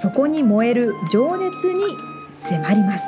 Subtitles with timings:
[0.00, 1.84] そこに燃える情熱に
[2.38, 3.04] 迫ります。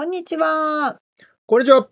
[0.00, 0.98] こんにちは。
[1.44, 1.86] こんにちは。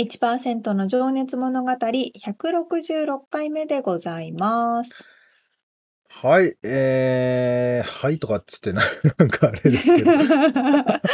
[0.00, 5.06] 1%の情熱物語166回目でございます。
[6.08, 8.82] はい、えー、はいとかっつってな、
[9.16, 10.10] なんかあれですけど。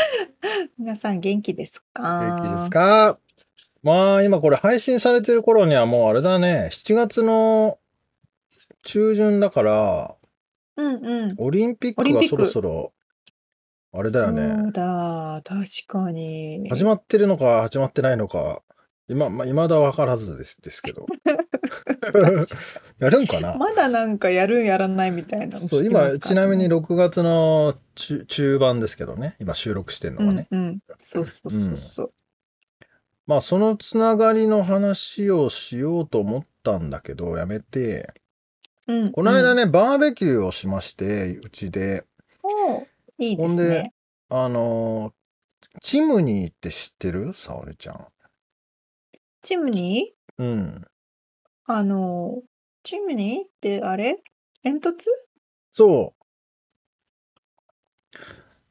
[0.81, 2.41] 皆さん元気ですか？
[2.41, 3.19] 元気ですか？
[3.83, 7.79] まあ今これ配信されてる頃にはもうあれだね、7月の
[8.85, 10.17] 中旬だから、
[10.77, 11.35] うんうん。
[11.37, 12.94] オリンピックがそろそろ
[13.97, 14.48] あれだよね。
[14.48, 16.69] そうだ、確かに。
[16.69, 18.62] 始まってるのか始まってないのか、
[19.09, 21.06] 今、ま、未だ分からずですですけど。
[22.98, 23.55] やるんかな？
[23.56, 29.36] まだなんかやるんやらないみたいなそう、今、ちなみに6月の中中盤ですけどね。
[29.39, 30.48] 今収録してるのはね。
[30.51, 30.79] うんうん。
[30.98, 32.12] そうそうそうそう。
[33.27, 38.12] まあ、そのつながりの話をしようと思ったんだけど、やめて、
[38.86, 42.05] うんこの間ね、バーベキューをしまして、うちで。
[42.42, 42.86] お
[43.19, 43.91] いいでほんで、
[44.29, 45.12] あのー、
[45.81, 47.34] チムニーって知ってる？
[47.34, 48.07] 沙織ちゃん。
[49.43, 50.43] チムニー？
[50.43, 50.84] うん。
[51.67, 52.41] あのー、
[52.83, 54.23] チムニーってあれ？
[54.62, 54.95] 煙突？
[55.73, 56.20] そう。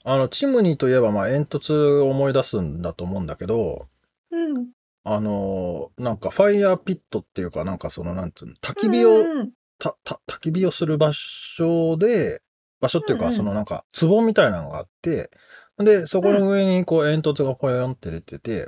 [0.06, 3.88] あの、チムニーといえば、まあ、煙突を思い出すんだと思うんだけど、
[4.32, 4.68] うん。
[5.06, 12.42] あのー、なんか、ファイヤーピットっていうか、なんかその、なんつうの、焚き火を、うんうん、た、た、焚き火をする場所で、
[12.84, 15.32] 場所っていうか、そのなんか、壺みたいなのがあって、
[15.78, 18.68] で、そこの上にこう煙突がポヨンって出てて、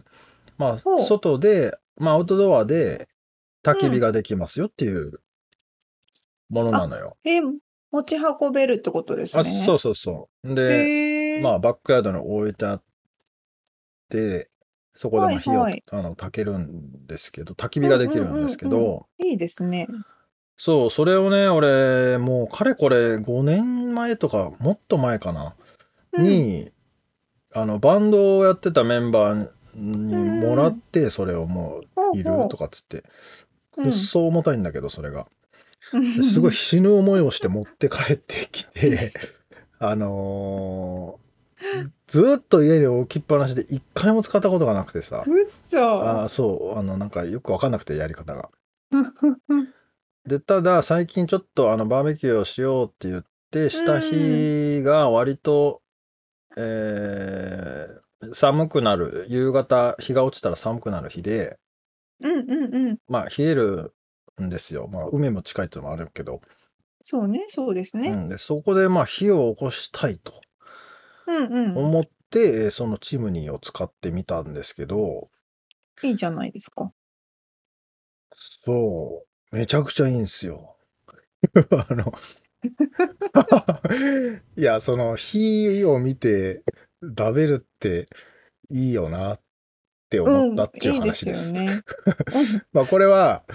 [0.58, 3.10] まあ、外で、まあ、アウトドアで
[3.62, 5.20] 焚き火ができますよっていう
[6.50, 7.18] ものなのよ。
[7.26, 10.56] え持ち運べるってことですあ、そうそうそう。
[10.56, 12.84] で、まあ、バックヤードに置いてあっ
[14.10, 14.50] て、
[14.94, 15.84] そこでまあ火を、はいはい。
[15.92, 19.88] あの、焚けるんですけど、焚き火ができるんですけど、いいですね。
[20.58, 25.56] そう、それをね、俺、もうかれこれ5年前とか、もっと前かな、
[26.14, 26.24] うん。
[26.24, 26.72] に、
[27.54, 31.82] あの、バンドをやってたメンバーにもらって、それをも
[32.14, 33.04] う、いるとかっつって。
[33.72, 35.28] くっそ重たいんだけど、それが。
[36.24, 39.14] すごい死ぬ思いをして持って帰ってきて
[39.78, 45.24] あのー、ずっと家に置きっぱなしで一回も使ったことがなくてさ。
[45.28, 46.24] うっそ。
[46.24, 48.50] あそう、あの、なんかよくわかんなくて、やり方が。
[50.26, 55.82] で、ただ最近ちょっとあのバーベキューをしようって言ってした日が割と、
[56.58, 61.60] えー、寒くなる、夕方、日が落ちたら寒くなる日で、
[62.22, 62.98] うんうんうん。
[63.08, 63.94] まあ冷える
[64.42, 64.88] んですよ。
[64.88, 66.42] まあ海も近いっていうのもあるけど。
[67.02, 68.10] そうね、そうですね。
[68.10, 70.34] うん、でそこでまあ火を起こしたいと
[71.28, 71.78] うんうん。
[71.78, 75.30] 思って、そのチムニーを使ってみたんですけど、
[76.04, 76.92] いいじゃないですか。
[78.66, 79.35] そう。
[79.56, 80.76] めちゃくちゃいいんすよ。
[81.72, 82.14] あの
[84.58, 86.62] いや、その火を見て
[87.18, 88.08] 食べるって
[88.70, 89.40] いいよなっ
[90.10, 91.52] て思ったっていう話です。
[91.52, 92.64] うん、いいですよね。
[92.74, 93.46] まあこれは、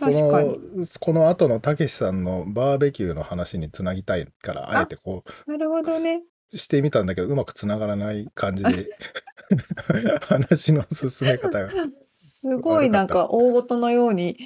[0.00, 0.56] この、
[0.98, 6.24] この後のたけしさんのバーベキューの話につなぎたいから、あえてこう、なるほどね。
[6.52, 8.88] してみたんだけど、うまくつながらない感じで
[10.22, 11.70] 話の進め方が。
[12.48, 14.38] すごいなんか大事のように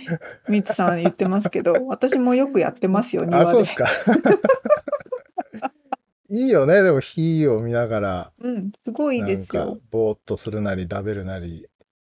[0.48, 3.86] みつさん言ってますけど、 私もよくやってますよ、庭あ、そうですか。
[6.30, 9.78] いいよね、でも火を見ながら、うん、すごいですよ。
[9.90, 11.66] ぼーっとするなり、食べるなり、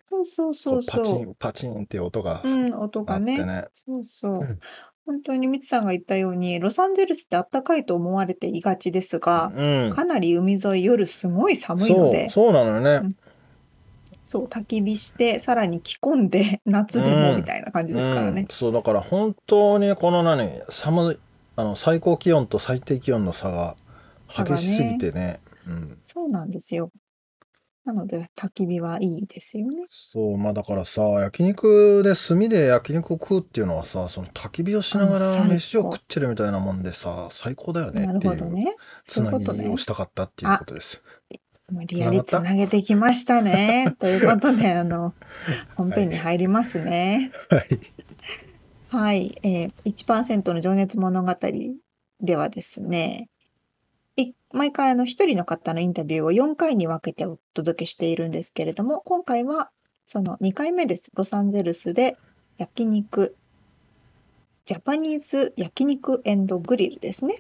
[0.10, 3.38] そうそうそうパチン、パチンって音がうん、音がね。
[3.74, 4.58] そうそう。
[5.06, 9.90] 本当にみつさんが言ったように、ロサンゼルスってあったかいと思われていがちですが、うん。
[9.92, 13.14] かなり海沿い夜すごい寒いのそう、で、そうなのよね。
[14.30, 18.42] そう、焚き火して、さらに着込んで、 夏でもみたいな感じですからね。
[18.42, 21.20] うん、そう、だから本当にこの何、寒い、
[21.56, 23.78] あの、最高気温と最低気温の差が
[24.28, 25.22] 激しすぎてね。
[25.22, 26.92] ねうん、そうなんですよ。
[27.86, 29.86] なので焚き火はいいですよね。
[29.88, 38.76] そう、まあだからさ、焼肉で炭で焼肉を食うっていうのはさ、その焚き火をしながら飯を食ってるみたいなもんでさ、最高だよねっていう、
[39.06, 39.78] つなぎを。
[39.78, 41.02] したかったっていうことです。
[41.70, 43.96] 無理やりつなげてきましたね。
[44.00, 45.14] ということで、 あの、
[45.76, 47.32] 本編に入りますね。
[47.50, 47.80] はい。
[48.90, 51.36] はい、えー、1%の情熱物語
[52.22, 53.30] ではですね、
[54.16, 59.70] い毎回あの一人の方のインタビューを4回に分けてお届けしているんですけれども、今回は
[60.06, 61.12] その2回目です。
[61.16, 62.18] ロサンゼルスで
[62.58, 63.36] 焼肉、
[64.64, 67.40] ジャパニーズ焼肉グリルですね。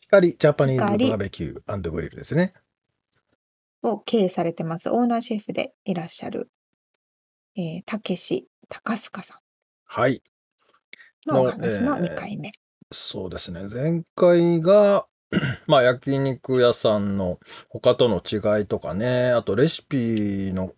[0.00, 2.52] 光ジャパニーズ光バーベキューグリルですね。
[3.84, 4.90] を経営されてます。
[4.90, 6.50] オーナーシェフでいらっしゃる、
[7.56, 9.40] えー、たけし高須賀さ
[9.84, 10.14] はい。
[10.14, 10.20] ん
[11.30, 12.52] のお話ののえー2回目。
[12.92, 13.66] そうですね。
[13.68, 15.06] 前回が、
[15.66, 17.38] まあ焼肉屋さんの
[17.68, 20.72] 他との違いとかね、あとレシピの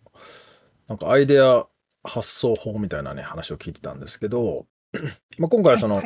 [0.87, 1.65] なんかアイデア
[2.03, 4.65] 発想法みたいなね、話を聞いてたんですけど、
[5.37, 6.01] まあ今回はその、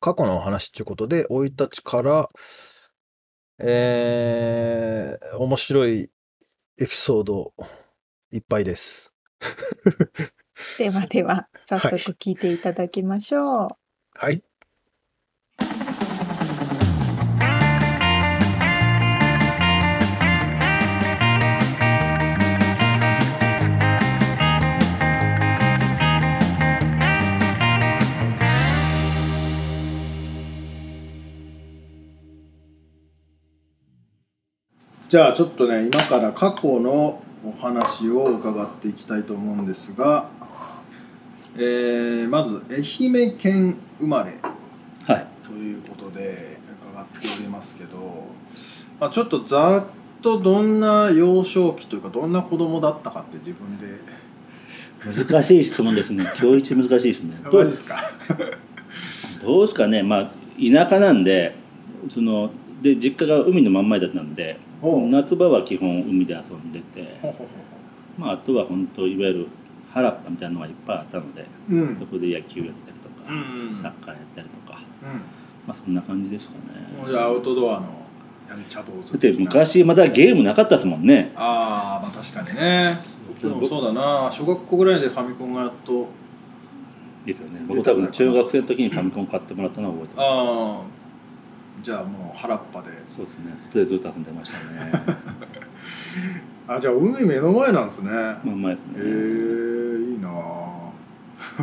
[0.00, 2.28] 過去のお話ということで、生い立ちから、
[3.58, 6.10] えー、面白い
[6.78, 7.54] エピソード
[8.30, 9.12] いっぱいです。
[10.78, 13.68] ではでは、早速はい聞いていただきましょう。
[14.14, 14.42] はい。
[35.12, 40.30] じゃあちょっとね今から過去のお話を伺っていきたいと思うんですが、
[41.54, 44.38] えーまず愛媛県生まれ
[45.06, 45.26] はい。
[45.46, 46.56] ということで
[46.94, 48.24] 伺っておりますけど、
[48.98, 53.98] まあ、ちょっとざっとどんな幼少期というかどんな子供だったかって自分で
[55.28, 56.24] 難しい質問ですね。
[56.40, 57.36] 今日一難しいですね。
[57.52, 57.98] どうですか？
[59.44, 60.02] どうですかね。
[60.02, 61.54] まあ田舎なんで、
[62.08, 62.50] その
[62.80, 67.20] で実家が海の真ん前だったんで、夏場は基本海で遊んでて、
[68.18, 69.48] まああとは本当いわゆる
[69.92, 71.98] 原っぱみたいなのがいっぱいあったので、ううん。
[71.98, 75.04] そこで野球やったりとか、うんサッカーやったりとか、う
[75.68, 77.12] まあそんな感じですかんもうね。
[77.12, 77.86] じゃあアウトドアの
[78.48, 81.32] やんちゃ坊主だって昔まだゲームなかったですもんね。
[81.36, 83.00] ああまあ確かにね。
[83.40, 84.30] でもそうだな。
[84.32, 86.08] 小学校ぐらいでファミコンがやっと。
[87.24, 87.60] ですよね。
[87.68, 90.26] 僕多分中学生の時にファミコン買ってもらったのは覚えてます。
[90.26, 91.01] ああ
[91.82, 93.54] じゃあもう原っぱでそうですね。
[93.72, 94.92] それでずっと遊んでましたね。
[96.68, 99.02] あじゃあ海目の前なんですねまあ前ですへえ
[99.98, 100.12] ね。
[100.12, 100.90] いいなあ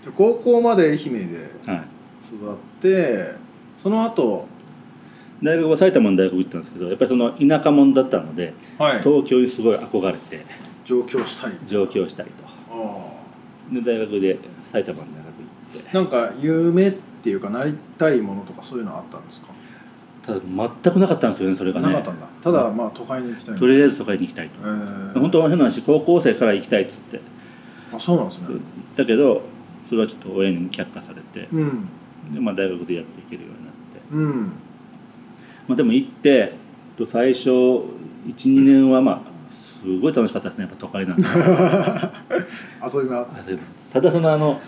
[0.00, 1.82] じゃあ高校まで愛媛ではい。
[2.28, 3.32] 育って
[3.78, 4.46] その後
[5.42, 10.44] 大学は埼玉の大学行ったんですけどやっぱりその田舎者だったのではい東京にすごい憧れて
[10.84, 12.32] 上京したい上京したいと
[12.70, 14.38] あで大学で
[14.70, 16.98] 埼玉の大学行ってあなんか夢って
[17.30, 19.48] いうかなりたいものとかそういうのあったんですか？
[20.22, 20.40] ただ
[20.84, 21.86] 全くなかったんですよねそれがね。
[21.88, 22.26] なかったんだ。
[22.42, 23.66] ただまあ都会に行きたいと。
[23.66, 24.54] りあえず都会に行きたいと。
[24.60, 27.20] えー、本当は変な話高校生から行きたいっつって。
[27.94, 28.46] あそうなんですね。
[28.96, 29.42] だけど
[29.88, 31.48] それはちょっと親に却下されて。
[31.52, 31.88] うん。
[32.34, 34.52] で、まあ、大学でやっていけるようになって、うん。
[35.66, 36.52] まあ、でも行って
[36.98, 41.22] と最初12年はまあすごい楽しかったですねやっぱ都会なんで
[42.92, 43.26] 遊びが
[43.92, 44.60] ただそのあの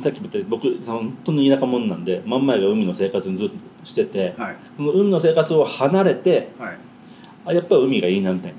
[0.00, 4.56] さっきも言った僕本当に田舎者なんで真ん前が海の生活にずっとしててはい。
[4.76, 6.78] その海の生活を離れてはい。
[7.46, 8.54] あやっぱり海がいいなみたい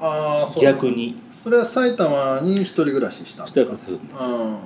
[0.00, 0.06] な。
[0.06, 1.20] ああそう逆に。
[1.32, 3.76] それは埼玉に一人暮らししたんしですか？
[3.76, 4.56] たことうん。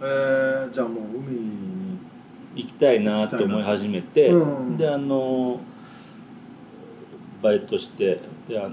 [0.00, 1.98] えー、じゃあもう海に
[2.56, 4.76] 行きたいなって思い始めて、うん。
[4.78, 5.60] であの
[7.42, 8.70] バイトしてであの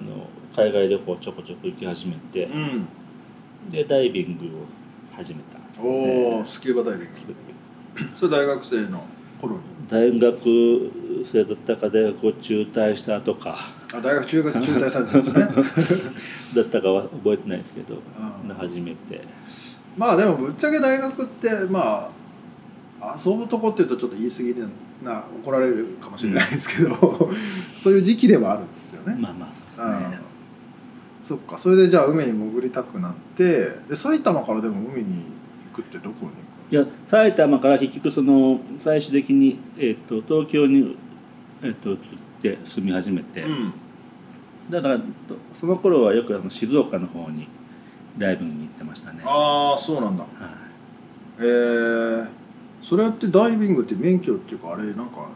[0.56, 2.88] 海外旅行ちょこちょこ行き始めてうん。
[3.70, 4.62] でダイビングを
[5.18, 7.16] 始めたおねおスキューバダイビング。
[8.16, 9.04] それ大学生の
[9.40, 9.62] 頃に？
[9.90, 10.92] 大学
[11.26, 13.56] 生だったか大学を中退した後か。
[13.94, 16.12] あ大学中学中退されてるんですね。
[16.56, 17.96] だったかは覚えてないですけど
[18.48, 18.56] うん。
[18.56, 19.22] 始めて。
[19.98, 22.10] まあでもぶっちゃけ大学ってま
[23.00, 24.64] あ遊ぶとこっていうとちょっと言い過ぎで
[25.04, 26.96] な怒られるかもしれないですけど、
[27.76, 29.90] そういう時期ではあるんですよね、まあまあそうですうん。
[30.12, 30.20] ね
[31.24, 31.58] そっか。
[31.58, 35.35] それでじゃあ海に潜りたくなってで埼玉からでも海に
[35.76, 36.32] 行くってどこに
[36.72, 40.98] いや埼玉から結局その最終的に、えっと東京に、
[41.62, 41.98] えっと移っ
[42.42, 43.74] て住み始めて、行くの
[44.72, 45.04] だからと
[45.60, 47.48] その頃はよくあの静岡の方に
[48.18, 50.24] ダイビングに行ってましたね、はああそうなんだ。
[50.24, 50.28] い、
[51.40, 52.28] えー、
[52.82, 55.28] それってダイビングって免許っていうかあれなんか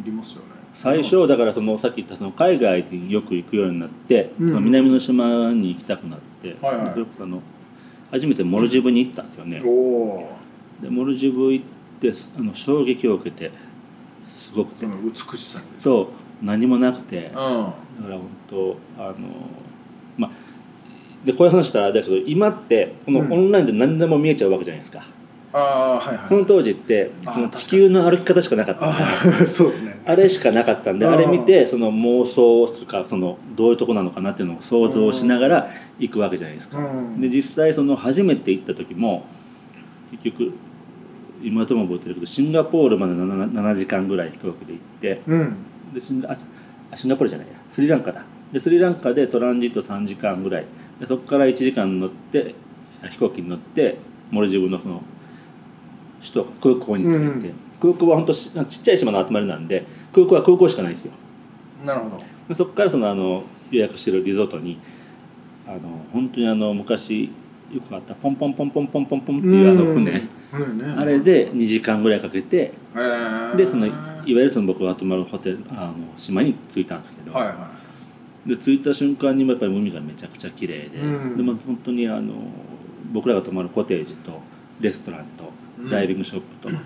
[0.00, 0.42] いりますよね。
[0.74, 4.48] 最初だからそのさっき言ったその海外によく行くようになって、うん。
[4.48, 6.92] その南の島に行きたくなって、はいはい。
[6.92, 7.42] それこそあの
[8.10, 9.58] 初めてモルジブに行ったんですよね、
[10.82, 11.64] でモルジブ行っ
[12.00, 13.50] てあの衝撃を受けて
[14.28, 15.82] すごくて、ー美しさにです。
[15.84, 16.10] そ
[16.42, 17.22] う何もなくて。
[17.22, 17.52] だかう
[18.04, 19.14] んら本当あの
[20.16, 20.30] まあ
[21.24, 23.32] でこういう話したらあれだけど今ってこのうん。
[23.32, 25.04] オンラインで何でも見えちゃうわけじゃないですか、あ
[25.52, 26.28] あはいはい。
[26.28, 27.10] この当時って
[27.54, 30.00] 地球の歩き方しかなかったそうですね。
[30.04, 36.78] あれしかなかったんでうんあれ見てその妄想とかそのどういうとこなのかなっていうのを想像しながら行くわけじゃないですか。
[36.78, 37.20] うん。
[37.20, 39.24] で実際その初めて行った時も
[40.12, 40.52] 結局
[41.42, 45.56] 今とも覚えてるけどシンガポールまで 7, 7時間ぐらい飛行機で行ってうん。
[45.94, 46.36] でシンガあ
[46.92, 47.54] あシンガポールじゃないや。
[47.72, 48.24] スリランカだ。
[48.52, 50.66] でスリランカでトランジット3時間ぐらい。
[51.00, 52.54] でそこから1時間乗って
[53.02, 53.98] あ飛行機に乗って
[54.30, 55.02] モルジブのその
[56.20, 57.54] 首都空港に着いて、うん。
[57.80, 61.12] 空港は本当ちちっちゃい島の集まりなんで空港は空港しかないんですよ。
[61.84, 62.22] なるほど。
[62.48, 64.78] でそこからそのあの予約してるリゾートに
[65.66, 65.80] あの
[66.12, 67.30] 本当にあの昔
[67.72, 70.28] よくあったポンポンポンポンポンポンポンっていうあの船、
[70.96, 73.56] あれで2時間ぐらいかけてえー。
[73.56, 77.70] でそのいわゆるその僕が泊まるホテルあの島に着いたんですけど、はいは
[78.46, 81.36] で着いた瞬間にもやっぱり海がめちゃくちゃ綺麗で、うん。
[81.36, 82.34] でも本当にあの
[83.12, 84.40] 僕らが泊まるコテージと
[84.80, 86.76] レストランとうんダイビングショップと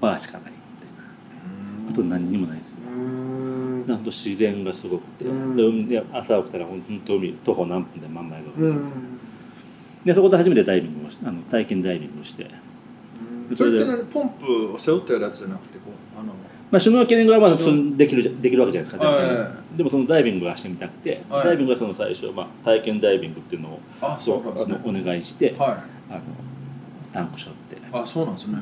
[0.00, 1.90] バーしかないみたいな。
[1.90, 2.74] あと何にもないですよ。
[2.86, 3.86] うーん。
[3.86, 5.88] なんと自然がすごくて、うん。
[5.88, 8.90] で朝起きたら本当海徒歩何分で真ん前が海、うん。
[10.04, 12.50] でそこで初めてダイビングをしあの体験ダイビングをして、
[13.54, 14.06] それって何？
[14.06, 16.32] ポンプを背負ってやるやつじゃなくてこうあの。
[16.68, 19.76] まあ、シュノーケリングはまだ普通にできるできるわけじゃないですか、はい。
[19.76, 21.44] でもそのダイビングがしてみたくて、はい。
[21.44, 24.64] ダイビングはその最初、まあ、体験ダイビングっていうのをあそうね。
[24.64, 25.70] あのお願いして、はい。
[26.10, 26.22] あの
[27.12, 28.58] タンク背負ってあそうなんですね。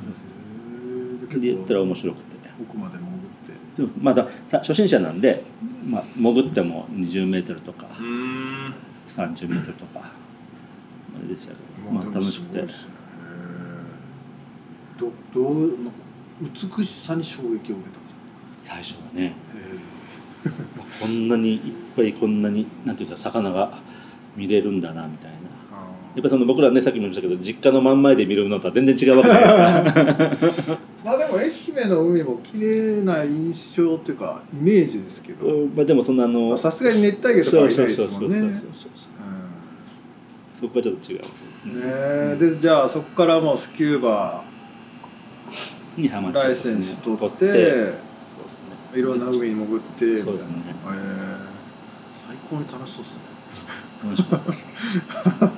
[1.41, 2.35] でやったら面白くて。
[2.63, 3.83] 奥まで潜って。
[3.83, 5.43] でもまださ初心者なんで、
[5.87, 8.75] まあ、潜っても20メートルとかうん。
[9.09, 10.13] 30メートルとかあ
[11.23, 12.59] れでしたけど、まあ、楽しくて。
[12.61, 12.67] へー
[14.99, 15.71] どどう
[16.79, 18.21] 美しさに衝撃を受けたんですか？
[18.63, 19.27] 最初はね。
[19.27, 19.35] へ
[21.01, 21.61] こんなにいっ
[21.97, 23.79] ぱいこんなになんていうか魚が
[24.37, 25.37] 見れるんだなみたいな
[26.15, 30.79] やっぱりその僕らねさっきも言いましたけど実家の真ん前で見るのとは全然違うわけじゃないですか。
[31.05, 35.45] まあでも愛媛の海も綺麗な印象っていうかイメージですけど。
[35.47, 38.63] うんまあでもそんなあまのあさすがに熱帯魚とかはいないですもんね。
[40.61, 41.23] そこはちょっと違う、
[41.67, 42.37] うんねえ。
[42.39, 44.45] でじゃあそこからもうスキューバ
[45.97, 48.15] にハマっライセンス取ってね
[48.95, 50.33] いろんな海に潜ってみたいな。
[50.33, 50.43] ねへ
[50.93, 51.37] え
[52.29, 53.25] 最高に楽しそうですね。
[54.05, 54.41] 楽しかっ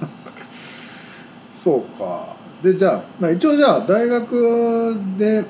[0.00, 0.05] た
[1.66, 2.36] そうか。
[2.62, 5.44] でじゃあ、まあ、一応じゃあ大学で、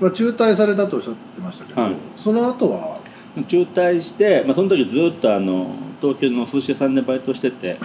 [0.00, 1.96] まあ、中退されたとおっしゃってましたけど、はい。
[2.18, 2.98] その後は？
[3.46, 5.66] 中退して、まあ、その時ずっとあの
[6.00, 7.76] 東京の寿司屋さんでバイトしてて、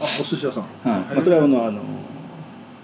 [0.00, 0.62] あお寿司屋さん。
[0.62, 1.00] はい。
[1.14, 1.82] まあ、それはあのあの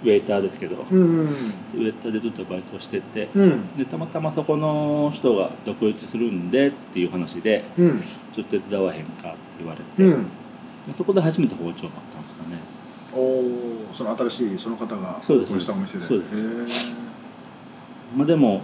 [0.02, 1.26] ウェイターですけど、うんうん。
[1.28, 3.28] ウェイターでずっとバイトしてて。
[3.36, 3.76] うん。
[3.76, 8.02] でたまたまそこの人が独立するんでっていう話でうん。
[8.34, 10.24] ちょっと手伝わへんかって言われて、うん。
[10.24, 10.28] で
[10.98, 12.58] そこで初めて包丁になったんですかね。
[13.14, 16.06] おおその新しいその方がそうですこしたお店で。
[16.06, 16.28] そうです。
[16.34, 16.38] へ
[18.16, 18.62] まあでも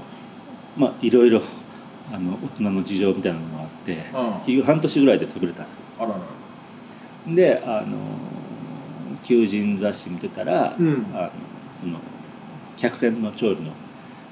[0.76, 1.42] まあいろいろ
[2.12, 4.06] あの大人の事情みたいなのもあって
[4.46, 7.96] 結局半年ぐらいで潰れたんですあららであの
[9.24, 11.06] 求人雑誌見てたら、うん。
[11.12, 11.30] あの
[11.80, 11.98] その
[12.76, 13.72] 客船の調理の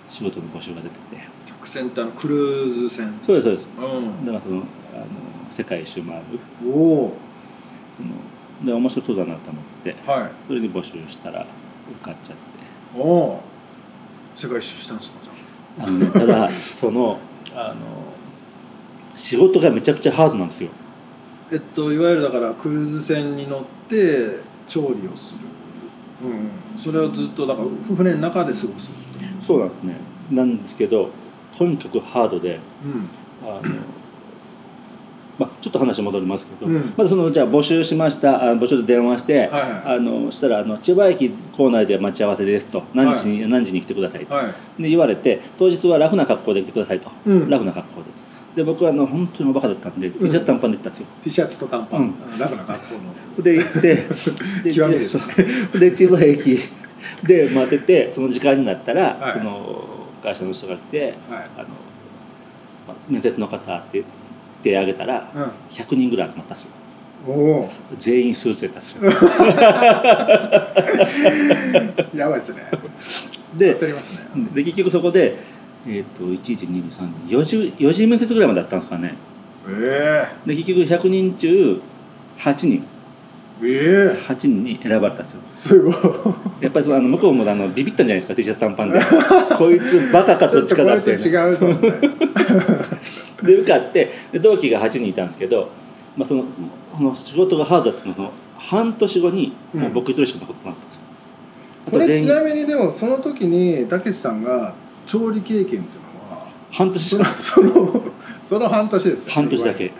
[0.09, 1.29] 仕事の募集が出てて。
[1.47, 3.19] 客船ってあのクルーズ船？
[3.23, 3.67] そうですそうです。
[3.79, 4.25] うん。
[4.25, 4.63] だからその
[4.95, 5.05] あの
[5.51, 6.23] 世界一周回る。
[6.65, 7.17] おお
[8.65, 10.31] で面白そうだなと思ってはい。
[10.47, 11.47] それに募集したら
[11.91, 12.43] 受かっちゃって。
[12.99, 13.43] おお
[14.35, 15.91] 世界一周したんですかじゃあ。
[15.91, 17.19] の、ね、ただ その
[17.55, 17.75] あの
[19.17, 20.71] 仕事がめちゃくちゃハードなんですよ。
[21.51, 25.41] あえっといわゆるだからクルーズ船に乗って調理をする。
[26.29, 26.81] うん。
[26.81, 28.93] それをずっとだから船の中で過ごす
[29.43, 29.97] そうなんですね。
[30.31, 31.11] なんですけど
[31.57, 33.09] とにかくハードでうん。
[33.49, 33.63] あの、
[35.39, 36.95] まあ、ちょっと話戻りますけど、うん。
[36.97, 39.97] まずそのじゃあ募集しましたあ募集で電話して、はいはい。
[39.97, 44.83] あのしたらあの千葉駅構内で待ち合わせですと何時に、何時に来てくださいと、はい。
[44.83, 47.51] で言われて当日はラフな格好で来てくださいと、うん。
[47.51, 48.07] ラフな格好で。
[48.57, 52.15] で僕はあの本当にバカだったんで T シャツ短パンで行ったんですよ、T シャツと短パン、うん。
[52.35, 53.43] あラフな学校の。
[53.43, 54.07] で行って
[54.65, 55.25] で 極みですね。
[55.79, 56.59] で千葉駅
[57.23, 59.39] で待っててその時間になったら、はい。
[59.39, 59.85] その
[60.23, 61.15] 会社の人が来てはい。
[61.59, 61.69] あの、
[62.89, 64.03] まあ面接の方って
[64.67, 65.43] 手挙げたらうん。
[65.71, 66.71] 100人ぐらい集まったんですよ。
[67.29, 67.71] おお。
[67.99, 69.03] 全員スーツでたんですよ
[72.15, 72.63] やばいですね。
[73.57, 74.49] でね。
[74.55, 75.39] で結局そこで
[75.89, 79.15] えっ、と11234時4時面接ぐらいまであったんですかね。
[79.69, 81.81] えで結局100人中
[82.39, 82.85] 8人
[83.63, 84.27] ええ。
[84.29, 85.75] 8人に選ばれたんです。
[85.75, 85.95] よえすごい。
[86.61, 89.01] やっぱりそのあの向こうもあのビビったんじゃないですか T シャツ短パンで。
[89.57, 91.83] こいつバカかどっちかだってちょっとこいつ違
[93.43, 95.71] う で受かってで同期が8人いたんですけど、
[96.17, 96.45] まあ、その
[96.97, 99.81] その仕事がハードだったのの半年後にうん。
[99.81, 101.03] もう僕一人しか残ってなかったんですよ、
[101.91, 104.75] それ全員ちなみにでもその時にたけしさんが
[105.07, 105.81] 調理経験っていう
[106.31, 108.03] のは半年しそのかその
[108.43, 109.93] その半年ですよ半年だけ。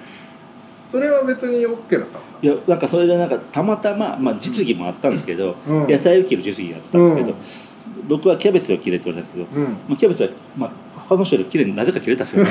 [0.79, 2.26] それは別に OK だったの？
[2.43, 5.89] いやなんかそれでなんかたまたま、まあ、実技もあったんですけど、うん。
[5.89, 7.37] 野菜を切る実技があったんですけど、うん
[8.09, 9.73] 僕はキャベツを切れって言われたんですけど、うん。
[9.89, 10.71] まあ、キャベツは、まあ、
[11.09, 12.51] 他の人より切れになぜか切れたんですよね。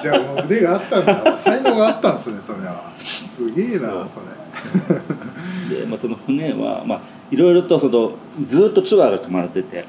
[0.00, 1.36] じゃあもう腕があったんだ。
[1.36, 2.92] 才能があったんですねそれは。
[2.98, 5.80] すげえなそれ。
[5.80, 8.12] で、まあ、その船は、まあ、いろいろとその
[8.46, 9.84] ずっとツアーが組まれてて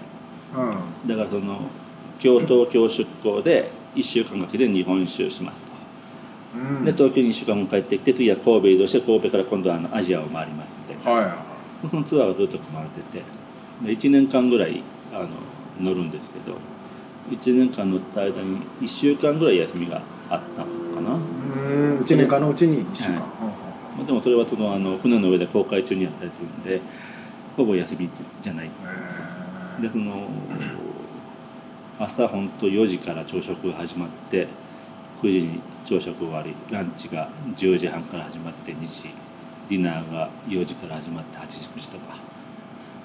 [0.55, 1.07] うん。
[1.07, 1.61] だからその
[2.19, 5.61] 京都京出港で1週間かけて日本一周します。
[5.61, 5.68] と。
[6.55, 6.85] うん。
[6.85, 11.45] で東京に1週間後帰ってきて次は神戸移動して神戸から今度はあのアジアを回りますのでは
[11.89, 13.39] そのツアーがずっと組まれてて。
[13.83, 15.29] で1年間ぐらいあの
[15.79, 16.57] 乗るんですけど
[17.29, 21.99] 1年間乗った間に1週間ぐらい休みがあったのかな、いうん。
[21.99, 23.21] 1年間のうちに1週間、はい。
[23.97, 26.81] まあ、でもそれはそのあの船の上で航海中にやったりするんで
[27.55, 28.09] ほぼ休み
[28.41, 28.65] じゃない。
[28.65, 30.27] へでその
[31.99, 34.47] 朝本当4時から朝食が始まって
[35.21, 37.27] 9時に朝食終わりランチが
[37.57, 39.09] 10時半から始まって2時
[39.69, 42.17] ディナーが4時から始まって8時9時とか。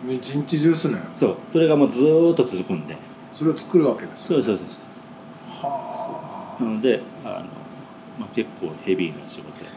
[0.06, 0.98] え一日中っすね。
[1.18, 2.94] そうそれがもうずーっと続くんで。
[3.32, 4.74] それを作るわけですよそうそうそ
[5.62, 7.34] うはなのであの、
[8.18, 9.70] まあ、結構ヘビーな仕事や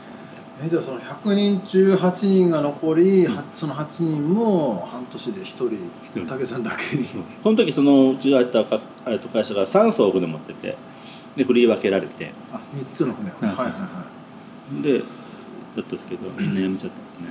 [0.61, 5.69] あえじゃあその100人中8人が残り、はその8人も半年で1人
[6.13, 6.25] 人。
[6.25, 7.07] 武さんだけに。
[7.41, 8.79] その時そのうちが入ったと
[9.29, 10.75] 会社が3艘船持ってて
[11.37, 12.33] で振り分けられて。
[12.51, 13.87] あ三3つの船はいはいはいは
[14.79, 14.81] い。
[14.81, 15.05] でだっ
[15.75, 17.27] たんですけどみんな辞めちゃったんですね。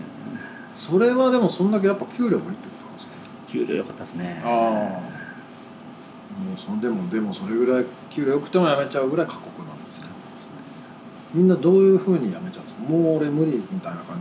[0.75, 3.13] それはでもそんだけやっぱ給料もいいってことなんですか？
[3.49, 4.41] 給料良かったですね。
[4.45, 4.51] ああ。
[6.37, 10.07] もうそのでもでもそれぐらい給料良くても辞めちゃうぐらい過酷なんですね。
[11.35, 12.83] みんなどういうふうに辞めちゃうんですか？
[12.83, 14.21] もう俺無理みたいな感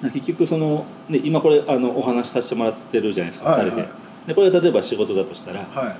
[0.00, 0.10] じで。
[0.12, 3.64] 結局その、ね、今これあのお話しさせてもらってるじゃないですか、はい。
[3.64, 3.88] 二人で。
[4.28, 5.96] でこれ例えば仕事だとしたらはい、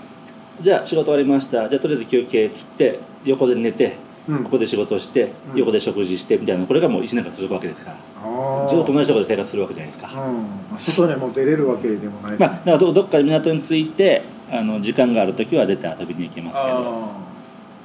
[0.61, 1.69] じゃあ仕事終わりました。
[1.69, 3.97] じゃあとりあえず休憩っつって横で寝て
[4.29, 4.45] うん。
[4.45, 5.59] ここで仕事をして、うん。
[5.59, 6.67] 横で食事してみたいな。
[6.67, 8.69] これがもう1年間続くわけですから。
[8.69, 10.37] ずっと同じところで生活するわけじゃないですか、うん。
[10.71, 16.69] まあ、外にも出れるわけでもないし、まあ、だからどどっかで港に着いてあの時間がある時は出て遊びに行けますけど。
[16.69, 17.29] あ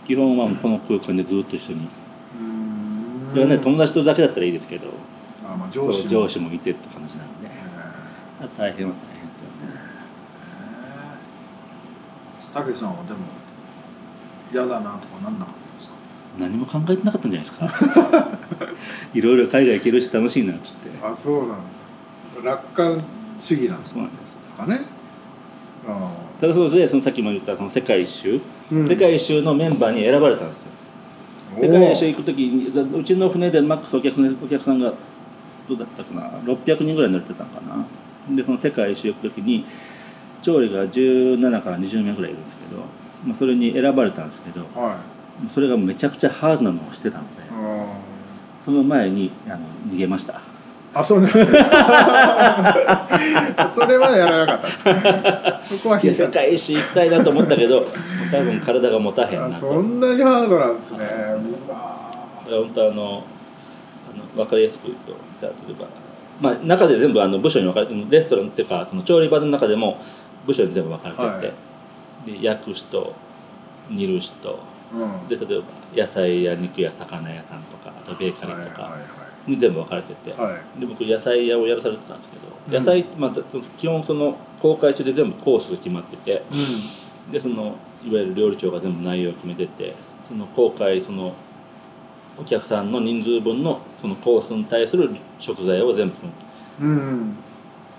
[0.05, 1.87] 基本はこの空間でずっと一緒に。
[3.31, 4.89] それはね友達とだけだったらいいですけど。
[5.45, 7.47] あまあ上司上司もいてって感じなんで。
[7.47, 7.49] へ
[8.57, 9.93] 大変は大変ですよね
[12.41, 13.19] えたけしさんはでも
[14.51, 15.93] 嫌だなとかなんなかったんですか？
[16.39, 17.67] 何も考えてなかったんじゃないですか。
[19.13, 20.89] いろいろ海外行けるし楽しいなっつって。
[21.05, 21.47] あそうなん
[22.43, 22.51] だ。
[22.51, 23.03] 楽観
[23.37, 23.95] 主義なんです
[24.47, 24.81] すかね
[25.87, 26.11] あ
[26.41, 28.87] ただそうでそのさっきも言ったその世界一周、ーうん。
[28.87, 30.63] 世界一周のメンバーに選ばれたんですよ。
[31.61, 34.93] 世界一周行く時にうちの船でマックスお客お客さんが
[35.69, 37.61] どうだったかな？600人ぐらい乗れてたのか
[38.29, 38.35] な？
[38.35, 39.65] でその世界一周行く時に
[40.43, 42.81] 調理が17から20名ぐらいいるんですけど、
[43.25, 44.97] まあ、それに選ばれたんですけどはい。
[45.53, 47.85] それがめちゃくちゃハードなのをしてたのであ
[48.63, 49.57] その前にあの
[49.89, 50.33] 逃げました。
[50.33, 50.37] ー
[50.95, 51.27] あそうね
[53.67, 55.55] それはやらなかった。
[55.57, 56.15] そこは引い。
[56.15, 57.87] た世界一周行きたいなと思ったけど
[58.31, 61.07] 多分体が持たへんそんなにハードなんですね。
[62.47, 63.23] 本当あの
[64.13, 65.87] あの分かりやすく言うと例えば、
[66.41, 69.97] まあ、中で全部あの部署に分かれてレストランっていうかその調理場の中でも
[70.45, 71.53] 部署に全部分かれてて、はい。
[72.25, 73.13] で焼く人
[73.89, 74.59] 煮る人
[74.93, 75.27] うん。
[75.27, 78.97] で例えば野菜や肉や魚屋さんとかあとベーカリーとか
[79.47, 80.53] に全部分かれてて、はい。
[80.53, 82.73] はいで僕野菜屋をやらされてたんですけど、うん。
[82.73, 83.35] 野菜、まあ、
[83.77, 87.31] 基本その公開中で全部コースが決まっててうん。
[87.31, 89.95] でそのいわゆる料理長が全部内容を決めてて
[90.27, 91.33] その公開その
[92.37, 96.31] お客さんの人数分のそのコースに対する食材を全部その
[96.81, 97.35] うん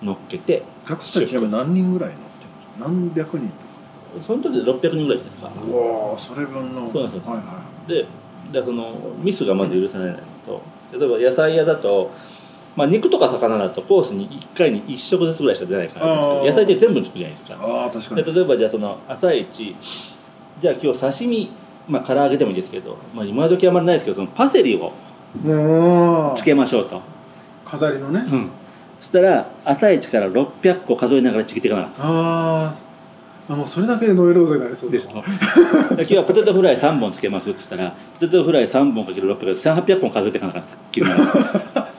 [0.02, 2.33] 乗っけてお客さんちなみに何人ぐらい乗ってるんですか
[2.78, 6.90] 何百人とその時で600人ぐらいですかかうわーそれ分の。
[6.90, 7.32] そうなんですよ。
[7.32, 8.06] はいはで
[8.52, 10.62] でそのミスがまず許されないのと。
[10.92, 12.12] 例えば野菜屋だと、
[12.76, 16.06] まあ、肉とか魚だとコースに1回に1食ずつぐらいしか出ないから
[16.44, 17.54] 野菜って全部つくじゃないですか。
[17.54, 18.24] いああ確かに。
[18.24, 19.74] で例えばじゃあその朝一
[20.60, 21.50] じゃあ今日刺身
[21.88, 24.92] まあ唐揚げでもいいですけど、まあ、今時あんまりないですけどそのパセリを
[26.36, 27.02] つけましょうと、
[27.64, 28.20] 飾りのね。
[28.20, 28.63] うん、そ
[29.04, 32.74] したら朝一から600個数えながらちぎっていかなかっあ
[33.48, 35.10] ああもうそれだけでノイローゼになりそうでしょ。
[35.10, 35.22] 今
[36.02, 41.90] 日はポテトフライ3本つけますっつったらポテトフライ3本かける600で1800本数えていかなかった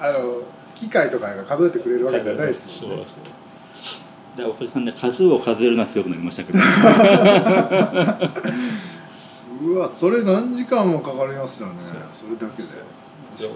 [0.00, 0.42] あの
[0.74, 2.90] 機械とかが数えてくれるわけじゃないですそうそう。
[2.90, 3.04] よね
[4.36, 6.58] だからおかげさんで数を数えるのは強くなりましたけど。
[9.62, 11.74] うわそれ何時間もかかりますよね。
[12.12, 12.68] それだけで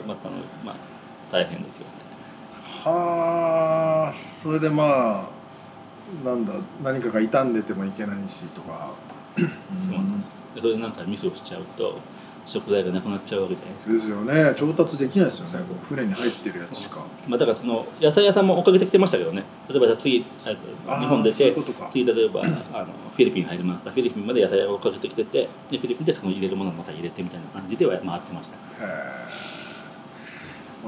[0.06, 0.28] また
[0.64, 0.76] まあ
[1.32, 1.86] 大変ですよね
[2.84, 5.28] はあそれでま
[6.24, 8.90] あなんだ何かが傷んでてもいけないしとか。
[9.36, 9.46] そう
[9.94, 10.20] なん。
[10.20, 10.92] ですそれでなん。
[10.92, 11.98] かミスをしちゃうと
[12.46, 18.46] 食材がなくなっちゃうわけじゃないですかですよね調達できないですよね船に入ってるやつしかまあ、だからその野菜屋さん。
[18.46, 20.26] も追っかけてきてましたけどね例えばじゃあ次日
[21.06, 21.54] 本出て
[21.90, 22.54] 次例えばあの
[23.16, 29.63] フィリピン入りますフィリピンまで野菜屋が追っかけてきててでフィリピンでその入れるものをまた入れてみたいな感じでは回ってましたへえ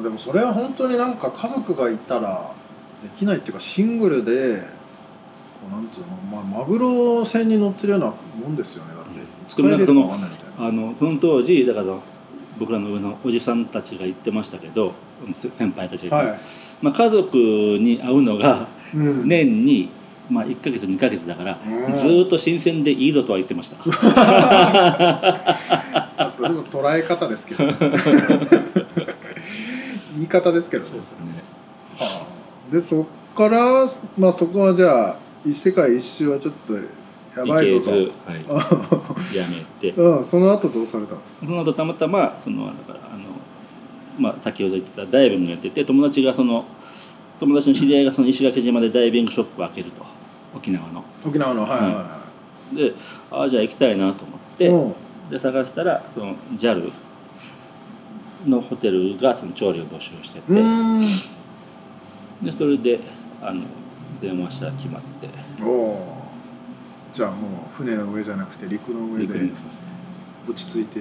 [0.03, 2.53] でもそれは本当になんか家族がいたら
[3.03, 4.67] できないっていうかシングルでこ
[5.69, 8.15] うなんつうの、まあ、マグロ船に乗ってるようなも
[8.49, 9.11] んですよねだって
[9.49, 10.69] 使えるかわかんないみたいな。
[10.69, 11.87] あのその当時だから
[12.59, 14.95] 僕らの上のおじさんたちが言ってましたけど
[15.35, 16.41] せ先輩たちが、はい、
[16.81, 19.29] まあ、家族に会うのがうん。
[19.29, 19.91] 年に、
[20.31, 21.99] まあ、1ヶ月2ヶ月だから、うん。
[21.99, 23.77] ずーっと新鮮でいいぞとは言ってました。
[26.19, 27.65] あそれも捉え方ですけど
[30.29, 30.91] 言い方ですけどね。
[30.91, 31.19] そうですね。
[31.99, 32.37] はあ
[32.73, 33.05] でそっ
[33.37, 33.87] から、
[34.19, 35.17] まあ、そこはじゃあ
[35.53, 36.81] 世界一周はちょっとや
[37.47, 37.91] ばいぞと。
[37.91, 38.07] はい、
[39.37, 39.91] やめて。
[39.91, 41.47] うん、その後どうされたんですか？
[41.47, 43.25] その後たまたまそのだからあの、
[44.19, 46.65] まあ、先ほど言ってたダイビングやってて友達がその
[47.39, 50.05] 友達の知り合いがその石垣島でダイビングショップを開けると。
[50.57, 51.05] 沖縄の。
[51.25, 52.21] 沖縄のはいは
[52.73, 52.95] いで
[53.31, 54.95] ああじゃあ行きたいなと思っいて、うん。
[55.31, 56.91] で探したらその JAL
[58.47, 60.53] のホテルがその調理を募集してて、
[62.43, 63.01] でそれで
[63.43, 63.63] あの
[64.21, 65.29] 電話したら決まって。
[67.15, 69.51] じゃあもう船の上じゃなくて陸の上で
[70.47, 71.01] 落ち着いて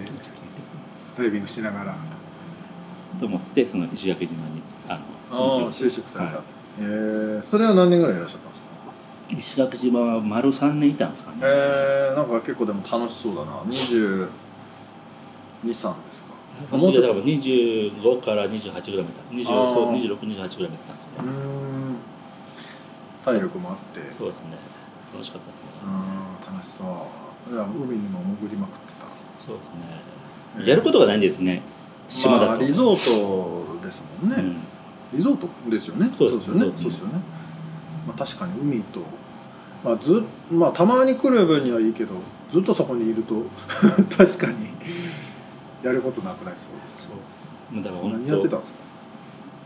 [1.17, 1.95] ダイビングしながら。
[3.19, 4.99] と思ってその石垣島にあ
[5.31, 6.43] あのあ就職されたはと、
[6.79, 7.43] えー。
[7.43, 9.65] それは何年ぐらいいらっしゃったんですか？
[9.65, 13.59] い石垣島は丸3年いたんですかね、えー、なんか結構でも楽しそうだな。
[13.61, 14.27] 22、
[15.63, 16.24] 3です
[16.63, 19.73] かその時はだから25から28ぐらい見た20あー。
[19.73, 21.03] そう2628ぐらい見たんで。
[21.03, 21.95] すうーね、ん。
[23.23, 23.99] 体力もあって。
[24.17, 24.57] そうですね。
[25.13, 25.63] 楽しかったですね。
[25.83, 27.53] うーん楽しそう。
[27.53, 29.05] じゃあ海にも潜りまくってた。
[29.45, 30.69] そうですね。
[30.69, 31.61] やることがないんですね。
[32.07, 32.95] 島だと、まあ、リゾー
[33.79, 34.57] トですもんね、うん。
[35.17, 36.09] リゾートですよね。
[36.17, 36.61] そうですよね。
[36.61, 37.13] そうですよね、
[38.07, 39.01] まあ、確かに海と、
[39.83, 42.13] まあずまあ、たまに来る分にはいいけど
[42.51, 43.43] ずっとそこにいると。
[44.15, 44.53] 確かに
[45.85, 47.03] やることなくなりそうですけ
[47.75, 48.79] どだから本何やってた当んですか？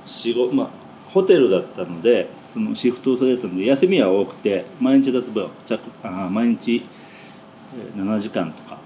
[0.05, 0.69] 仕事まあ
[1.11, 6.83] ホテルだったのでそのシフトをされたので休みは多くて毎日例えば着あ毎日
[7.95, 8.77] えー7時間とか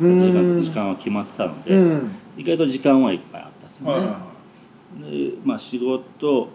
[0.00, 2.10] 8時間とか時間は決まってたので、うん。
[2.36, 4.08] 意外と時間はいっぱいあったですよね、
[5.30, 6.48] でまあ仕事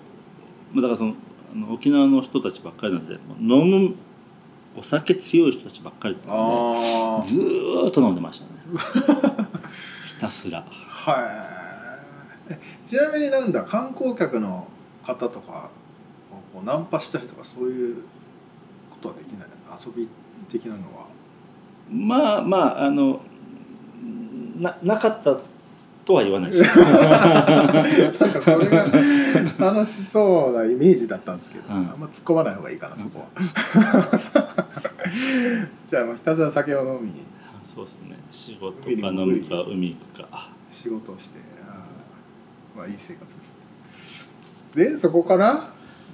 [0.72, 1.15] まあだからその
[1.74, 3.96] 沖縄の人たちばっかりなんで飲む
[4.78, 8.52] お酒強い人たちばっかりだったのあでずーっと飲んでましたね。
[8.63, 8.78] ひ
[10.21, 10.60] たすら。
[10.60, 11.21] あは
[12.49, 12.53] い。
[12.53, 14.67] えちなみになんだ観光客の
[15.03, 15.69] 方とか
[16.31, 17.95] をこうナンパしたりとかそういう
[18.89, 19.47] ことはできない
[19.79, 20.07] 遊び
[20.49, 21.07] 的なのは？
[21.89, 23.21] まあまああの
[24.57, 25.38] ななかった
[26.05, 26.77] とは言わないです。
[26.79, 27.63] な
[28.27, 28.86] んかそれが
[29.57, 31.73] 楽しそうなイメージだったんですけど、うん。
[31.73, 33.25] あんま突っ込まない方がいいかなそこは。
[35.88, 37.25] じゃあもうひたすら酒を飲み
[37.75, 38.17] そうですね。
[38.31, 40.49] 仕事か飲むか海行くか。
[40.71, 41.39] 仕事をして
[42.75, 43.57] まあいい生活です
[44.75, 44.86] ね。
[44.91, 45.73] でそこから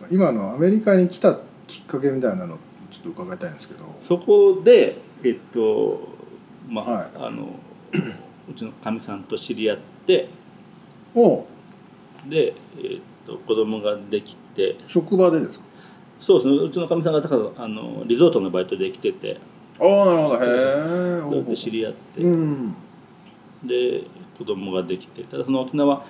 [0.10, 2.58] 今のアメリカに来たきっかけみたいなの
[2.92, 3.84] ちょっと伺いたいんですけど。
[4.04, 6.08] そこでえっと
[6.70, 7.10] まあ、はい。
[7.16, 7.50] あの
[8.50, 10.30] うちのかみさんと知り合って
[11.16, 11.46] お
[12.28, 14.76] で、えっと子供ができて。
[14.88, 15.66] 職場でですか？
[16.20, 16.58] そうですね。
[16.58, 19.38] うちのかみさんがだからあのリゾートのバイトで来てて
[19.80, 20.36] ああなるほど。
[20.36, 20.40] へ
[21.22, 22.76] それえで知り合って、うん。
[23.64, 24.04] で
[24.38, 25.24] 子供ができて。
[25.24, 26.06] ただその沖縄、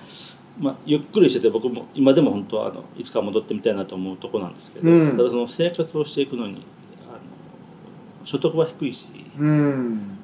[0.58, 5.16] まあ、ゆっくりしてて僕も今でも本当はあのいつか戻ってみたいなと思うとこなんですけど、うん。
[5.16, 6.64] ただその生活をしていくのに
[7.08, 7.12] あ
[8.20, 9.06] の所得は低いし、
[9.38, 10.18] うん。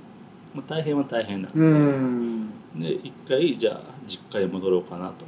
[0.54, 2.50] まあ、大変は大変なんで,、うん。
[2.76, 5.24] で一回じゃあ実家に戻ろうかなと。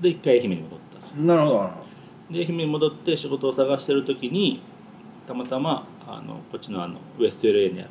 [0.00, 0.78] で一回愛媛に戻っ
[1.14, 1.70] たなるほど。
[2.30, 4.60] で愛媛に戻って仕事を探してる時に
[5.26, 7.90] たまたまあのこっちのあのウエスト LA にある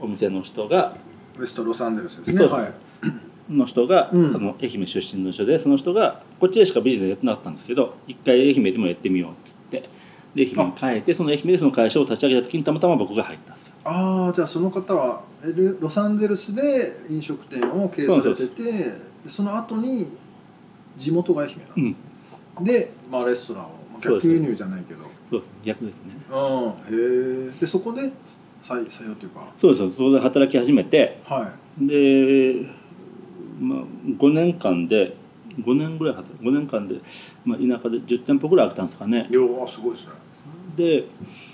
[0.00, 0.96] お店の人が
[1.34, 2.44] どウエストロサンゼルスですね。
[2.46, 2.72] はい。
[3.52, 4.36] の人が、うん。
[4.36, 9.90] あの愛媛出身の人でその人がこっちでしかビジネスやってなかったんですけど一回愛媛でもやってみようって言って
[10.34, 13.72] で愛媛に帰ってその愛媛でその会社を立ち上げた時にたまたま僕が入ったんですよ。
[13.84, 15.22] ああじゃあその方は
[15.80, 20.12] ロサンゼルスで飲食店を経営されててでその後に
[20.96, 21.96] 地元が愛媛なうん。
[22.56, 24.34] ので、まあ、レストランを、まあ、そうですね。
[24.34, 26.16] 逆輸入じゃないけどそうです逆ですね。
[26.30, 27.60] うんへえ。
[27.60, 28.12] でそこで
[28.62, 29.46] 採採用というか。
[29.58, 29.82] そうです。
[29.82, 31.20] よそこで働き始めて。
[31.24, 32.66] はで、
[33.60, 33.78] まあ、
[34.18, 35.16] 5年間で
[35.58, 36.96] 5年ぐらい働5年間で、
[37.44, 39.26] まあ、田舎で10店舗ぐらい開けたんですかね。
[39.30, 40.10] いいやーすごいですね。
[40.76, 41.04] で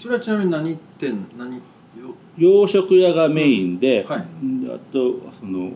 [0.00, 1.62] それはちなみに何店何よ
[2.36, 4.26] 洋食屋がメインで,、はい。
[4.64, 5.70] であとその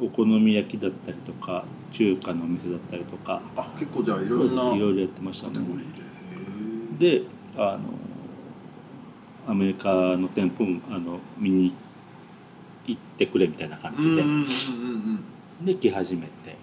[0.00, 3.40] お好み焼きだったりとか中華のお店だったりとか。
[3.56, 5.60] あ結構じゃあいろんないろいろやってましたね
[7.02, 7.22] で
[7.56, 7.80] あの
[9.50, 11.74] アメリカの店舗もあの見に
[12.86, 14.44] 行ってくれみたいな感じで、えうんうんうん
[15.60, 15.66] うん。
[15.66, 16.56] で来始めて。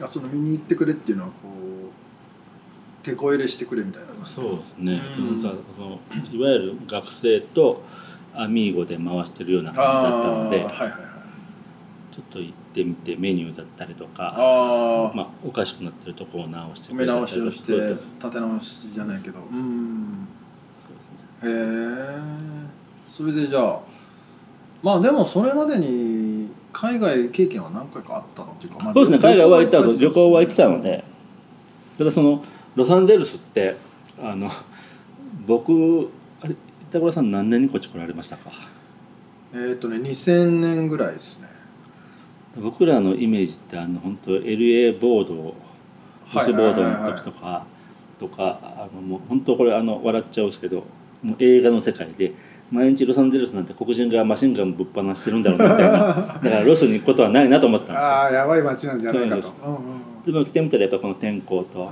[0.00, 4.32] あその見に行ってくれっていうのはこう手こ入れしてくれみたいな感じ？
[4.32, 5.40] そうですね、うん。
[5.40, 5.98] そのさその
[6.32, 7.82] いわゆる学生と
[8.34, 10.56] アミーゴで回してるような感じだったので。
[10.58, 10.90] はいはいはい。
[12.14, 19.40] ちょっと行ってみてメニューだったりとかああまあ、おかしくなってるところを直して埋め直しをして立て直しじゃないけど。
[19.40, 20.28] うん。
[21.42, 22.18] へえ
[23.10, 23.80] それでじゃあ
[24.82, 29.18] まあでもそれまでに海外経験は何回かあったのっていうか、まあそうですね。
[29.18, 31.04] 海外は行った旅旅行は行ってたので。
[31.98, 33.76] ただそのロサンゼルスって
[34.22, 34.50] あの
[35.46, 36.10] 僕
[36.42, 36.54] あれ
[36.90, 38.50] 板倉さん何年にこっち来られましたか？
[39.54, 41.48] えっ、とね2000年ぐらいですね
[42.60, 45.54] 僕らのイメージってあの本当 LA ボードボ
[46.42, 47.66] スボードの時とか
[48.18, 50.84] とかあのもう本当これあの笑っちゃうんですけど
[51.22, 52.32] もう映画の世界で
[52.70, 55.98] 毎日ロサンゼルスなんて黒人がマシンガンぶっ放してるんだろうなみたいな。
[56.42, 58.08] だからロスに行くことはないなと思ってたんですよ。
[58.08, 59.42] ああやばい街なんじゃないかと。
[59.42, 59.80] そううんうん
[60.26, 61.86] でも来てみたらやっぱこの天候とうん。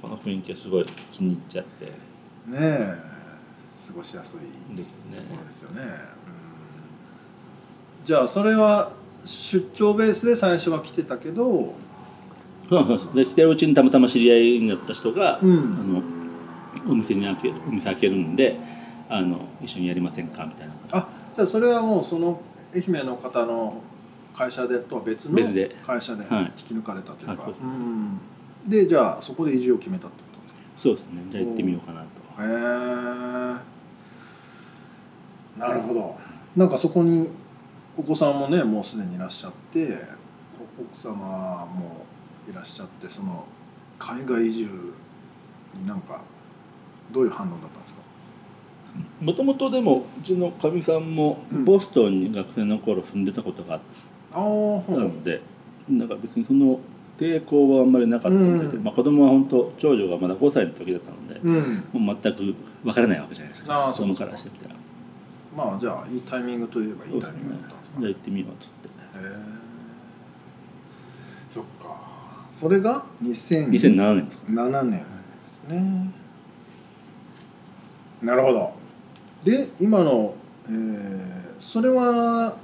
[0.00, 1.84] この雰囲気がすごい気に入っちゃって。
[1.84, 1.90] ね
[2.52, 2.94] え。
[3.88, 5.82] 過ごしやすいですよね。
[5.84, 5.92] ね、
[8.00, 8.06] うん。
[8.06, 8.92] じゃあそれは
[9.26, 11.74] 出張ベースで最初は来てたけど
[12.68, 15.58] そうなんですで来てるうちにたまたま知り合いになった人が、うん。
[15.58, 18.58] あのお店に開けるお店開けるんで
[19.08, 20.74] あの一緒にやりませんかみたいな。
[20.92, 22.40] あじゃあそれはもうその
[22.74, 23.82] 愛媛の方の
[24.36, 25.38] 会社でとは別の
[25.86, 26.52] 会社ではい。
[26.58, 28.20] 引き抜かれたというか、はいうん。
[28.66, 30.22] でじゃあそこで移住を決めたってこ
[30.76, 31.22] とそうですね。
[31.30, 32.06] じゃあ行ってみようかなと。
[32.36, 32.46] かへ
[35.56, 36.18] えなるほど。
[36.56, 37.30] なんかそこに
[37.96, 39.98] お子さんもねもうすでにいらっしゃって
[40.78, 42.04] 奥様も
[42.50, 43.44] いらっしゃってその
[43.98, 44.94] 海外移住
[45.74, 46.20] になんか
[47.12, 48.00] どういう反応だったんですか？
[49.20, 53.80] もともとでもうちのかみさんもうんボストンに学生の頃住んでたことがあっ
[54.30, 55.40] たので、
[55.88, 56.80] なんか別にその
[57.18, 58.84] 抵抗はあんまりなかったみたいで、うん。
[58.84, 61.84] まあ、子供は本当長女がまだ5歳の時だったので、うん。
[62.02, 62.54] もう全く
[62.84, 63.92] 分からないわけじゃないですか。
[63.94, 64.74] 子供からしてみたら。
[65.56, 69.28] まあじゃあいいタイミングといえばいいタイミングだったんですかじゃあ行ってみようと思って。
[69.28, 69.36] へえ
[71.50, 71.96] そっか。
[72.52, 75.04] それが2007 2007年ですか年で
[75.46, 76.10] すね。
[78.22, 78.72] なるほど。
[79.44, 80.34] で今の、
[80.68, 82.56] えーそれは、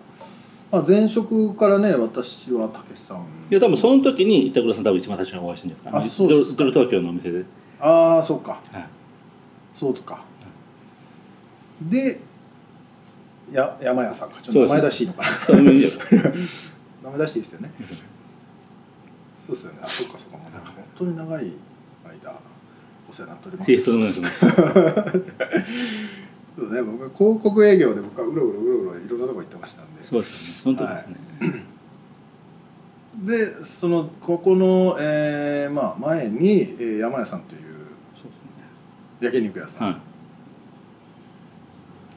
[0.71, 3.19] まあ、前職からね私はたけしさん。
[3.51, 6.57] いや多分その時に板倉さん多分一番最初にお会いしてるんじゃないですかあそうですか。
[6.59, 7.45] ドル東京のお店で、
[7.81, 8.61] ああそうか。
[8.71, 8.87] はい、
[9.75, 10.25] そうか。
[11.83, 12.21] で
[13.53, 14.41] や山屋さんか。
[14.43, 15.29] ちょっと名前出していいのかな。
[15.29, 15.87] そういう意味で
[16.17, 16.23] は
[17.05, 17.71] 名前出していいですよね。
[19.47, 19.79] そうですよね。
[19.83, 20.39] あそっかそっか。
[20.39, 20.53] 本
[20.97, 21.53] 当に長い
[22.05, 22.39] 間
[23.11, 23.73] お世話になっております。
[23.73, 24.21] いやとんです。
[26.55, 30.05] そうね、僕は広告営業で僕はうろうろうろうろいろんなとこ行ってましたんで。
[30.05, 30.79] そうですよね。
[30.79, 31.07] その時です
[31.51, 31.65] ね、
[33.25, 37.63] でそのここの、えーまあ、前に、えー山屋さんという
[39.21, 39.97] 焼肉屋さん、はい。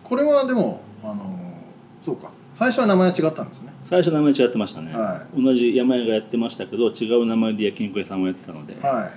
[0.04, 2.30] これはでもあのーそうか。
[2.56, 3.74] 最初は名前違ったんですね。
[3.90, 9.12] 最初名前違ってましたね、は同じ山屋がやってましたけど違う名前で焼肉屋さんをやってたので、は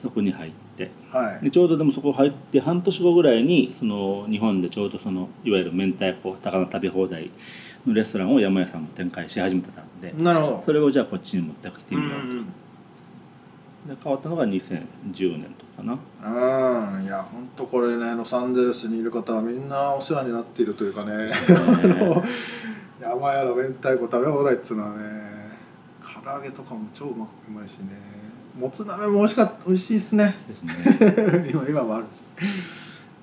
[0.00, 0.84] そこに入って。
[0.84, 1.44] いはい。
[1.44, 7.30] でちょうどでもそこ入って半年後ぐらいにその日本でちょうどそのいわゆる明太子高菜食べ放題
[7.86, 10.62] のレストランを山屋さんも展開し始めてたのでなるほど。
[10.64, 12.46] それをじゃあこっちに持ってきてみようと、うん
[13.86, 15.98] で変わったのが2010年とかな。
[16.22, 21.28] うんいや本当これねロサンゼルスにいる方はみんなお世話になっているというかね。
[23.00, 25.30] 山屋の明太子食べ放題っつうのはね
[26.02, 27.86] 唐揚げとかも超うまくうまいしね。
[28.58, 30.34] もつ鍋も美味しかった美味しいですね。
[30.48, 31.48] ですね。
[31.50, 32.20] 今今もあるし。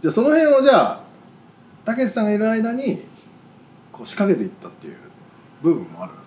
[0.01, 1.01] じゃあその辺をじゃあ
[1.85, 3.03] たけしさんがいる間に
[3.91, 4.95] こう仕掛けていったっていう
[5.61, 6.26] 部分もあるんです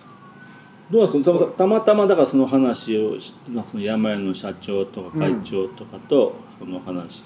[0.91, 7.23] どうですかたまたまだからその話をしまあその山屋の社長とか会長とかとその話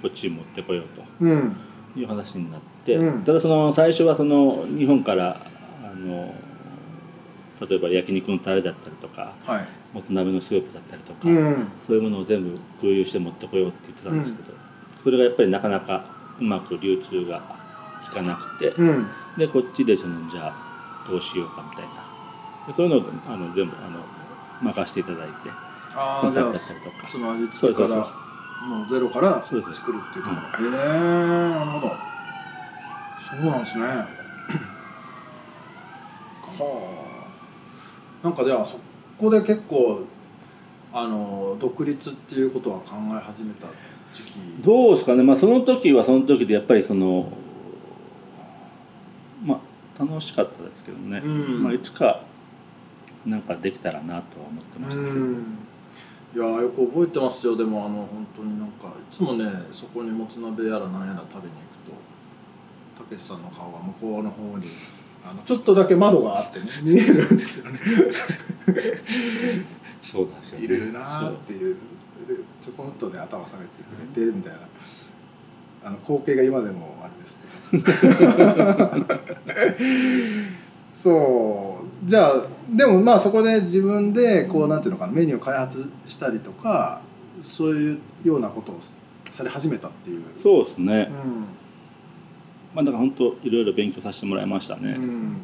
[0.00, 0.84] こっちに持ってこよ
[1.20, 1.56] ううん。
[1.94, 5.40] という話になって、うんただその最初はその日本から
[5.84, 6.34] あの
[7.60, 9.68] 例えば焼肉のタレだったりとかはい。
[9.92, 11.68] 元鍋のスープだったりとか、うん。
[11.84, 14.56] そういうものを全部空輸して持ってこようって言ってたんですけど、
[15.02, 16.04] それがやっぱりなかなか
[16.40, 17.42] うまく流通が
[18.08, 19.06] いかなくて、うん。
[19.36, 21.90] でこっちでそのじゃあどうしようかみたいな。
[21.94, 21.99] で
[22.74, 24.00] そういうのをあの全部あの
[24.62, 25.50] 任せていただいて
[25.94, 26.96] ああじゃだったりとか。
[27.04, 27.96] あその味付けから
[28.66, 29.64] もうゼロから作るっ
[30.12, 30.66] ていうところ。
[30.66, 30.70] へえ
[31.50, 31.92] なるほど。
[33.30, 33.86] そうなんですね。
[33.86, 34.06] は
[38.22, 38.26] あ。
[38.26, 38.78] なんかじゃあそ
[39.18, 40.04] こで結構
[40.92, 43.66] あの独立っていうことは考え始めた
[44.14, 44.62] 時期。
[44.62, 45.22] どうですかね。
[45.22, 47.32] まあその時はその時でやっぱりその
[49.42, 51.62] まあ楽しかったですけどね、うん。
[51.62, 52.20] まあ、いつか
[53.26, 55.02] なんかできたらなとは思ってました。
[55.02, 55.58] けど、うん。
[56.34, 57.56] いやーよく覚えてますよ。
[57.56, 61.60] でもあの本当になんかいつもねそこにもつ鍋やらなんやら食べに行
[62.98, 64.68] くとたけしさんの顔が向こうの方に
[65.24, 67.80] あのちょっとだけ窓があってね見えるんですよね。
[70.02, 70.64] そうなんですよね。
[70.64, 71.76] いるなーっていう。
[72.28, 74.58] でちょこんとで頭下げてくれてみたいな。
[75.82, 77.48] あの光景が今でもあれですね。
[80.92, 87.02] そうじゃあでもまあそこで自分でこうなんていうのかなメニューを開発したりとか
[87.44, 88.80] そういうようなことを
[89.30, 90.22] され始めたっていう。
[90.42, 91.44] そうですね、うん。
[92.74, 95.36] まあだから本当いろいろ勉強させてもらいましたね、うん。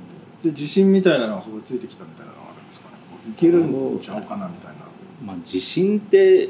[0.43, 2.97] で自信みたいなのがそこについてきたみたいなのがあるんですかね。
[3.31, 4.77] いけるんちゃうかなみたいな。
[5.25, 6.49] まあ自信って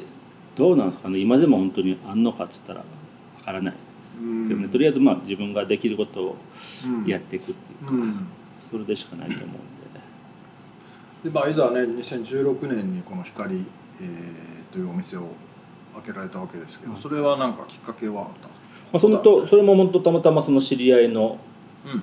[0.56, 1.18] どうなんですかね。
[1.18, 2.84] 今でも本当にあんのかっつったらわ
[3.44, 4.20] からないです。
[4.20, 4.48] うん。
[4.48, 6.36] けどね、とりあえずまあ自分ができることを
[6.86, 7.06] うん。
[7.06, 8.26] やっていくっていうか、うん。
[8.70, 9.58] それでしかないと思うんで
[11.26, 15.28] でまあ、いざね2016年にこの光、えーというお店を
[15.94, 16.98] 開けられたわけですけど、うん。
[16.98, 18.50] それはなんかきっかけはあったんですか？
[18.92, 21.38] まあ、そのとそれも本当たまたまその知り合いの
[21.84, 22.02] うん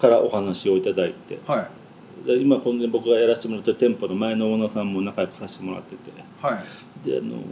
[0.00, 1.38] からお話をいただいて。
[1.46, 1.68] は
[2.24, 2.26] い。
[2.26, 6.12] で今今度僕がやらせてもらってる店舗の前のオーナーさんも仲良くさせてもらってて。
[6.40, 6.62] は
[7.04, 7.06] い。
[7.06, 7.42] であの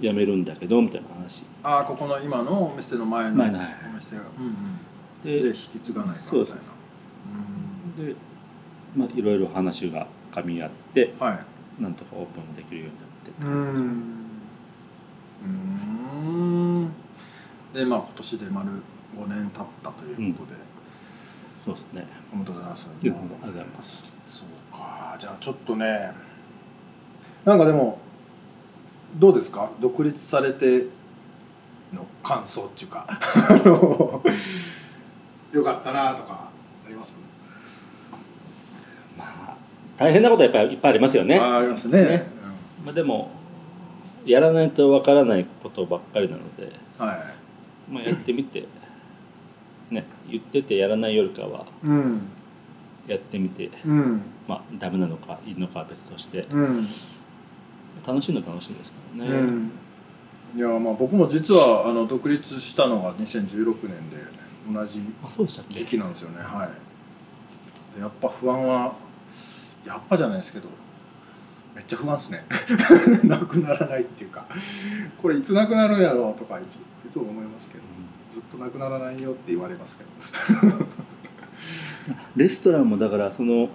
[0.00, 1.42] 辞めるんだけどみたいな話。
[1.62, 3.68] ああここの今のお店の前のお前のはい。
[3.98, 6.52] 店が、うんうん、でで引き継がないかそうです。
[6.52, 8.16] みたいなで、
[8.96, 11.82] まあ、いろいろ話が噛み合ってうんはい。
[11.82, 14.24] なんとかオープンできるようになってうん。
[15.44, 15.46] う
[16.84, 16.92] ん。
[17.72, 18.70] でまあ今年で丸
[19.18, 20.58] 5年経ったということで、
[21.64, 22.06] そうですね。
[22.32, 22.88] おめでとうございます。
[22.88, 24.04] ありがとうございます。
[24.26, 25.16] そうか。
[25.20, 26.12] じゃあちょっとね
[27.44, 27.98] なんかでも
[29.16, 29.70] どうですか？
[29.80, 30.86] 独立されて
[31.92, 33.06] の感想っていうか。
[35.52, 36.48] よかったなとか
[36.84, 37.16] あります
[39.16, 39.56] まあ
[39.96, 41.38] 大変なことはやっぱりいっぱいありますよね。
[41.38, 42.02] あありますね。
[42.02, 42.26] ね。
[42.84, 43.30] まあ、でも
[44.24, 47.18] やらないとわからないことばっかりなので、うんはい。
[47.92, 48.66] まあ、やってみて。
[49.90, 52.22] ね言っててやらないよりかはうん。
[53.06, 53.70] やってみて。
[53.84, 54.22] うん。
[54.48, 56.46] まあダメなのかいいのかは別として。
[56.50, 56.88] うん。
[58.06, 59.72] 楽しいのは楽しいですからね、うん。
[60.56, 64.16] いやまあ僕も実はあの独立したのが2016年で
[64.72, 65.00] 同じ
[65.70, 66.42] 時期なんですよね。
[66.42, 67.96] はい。
[67.96, 68.94] でやっぱ不安は
[69.84, 70.68] やっぱじゃないですけど
[71.74, 72.44] めっちゃ不安ですね。
[73.24, 74.46] なくならないっていうか
[75.20, 77.84] これいつなくなるんやろうとかいついつも思いますけど
[78.32, 80.86] ずっとなくならないよって言われますけど。
[82.36, 83.68] レストランもだからその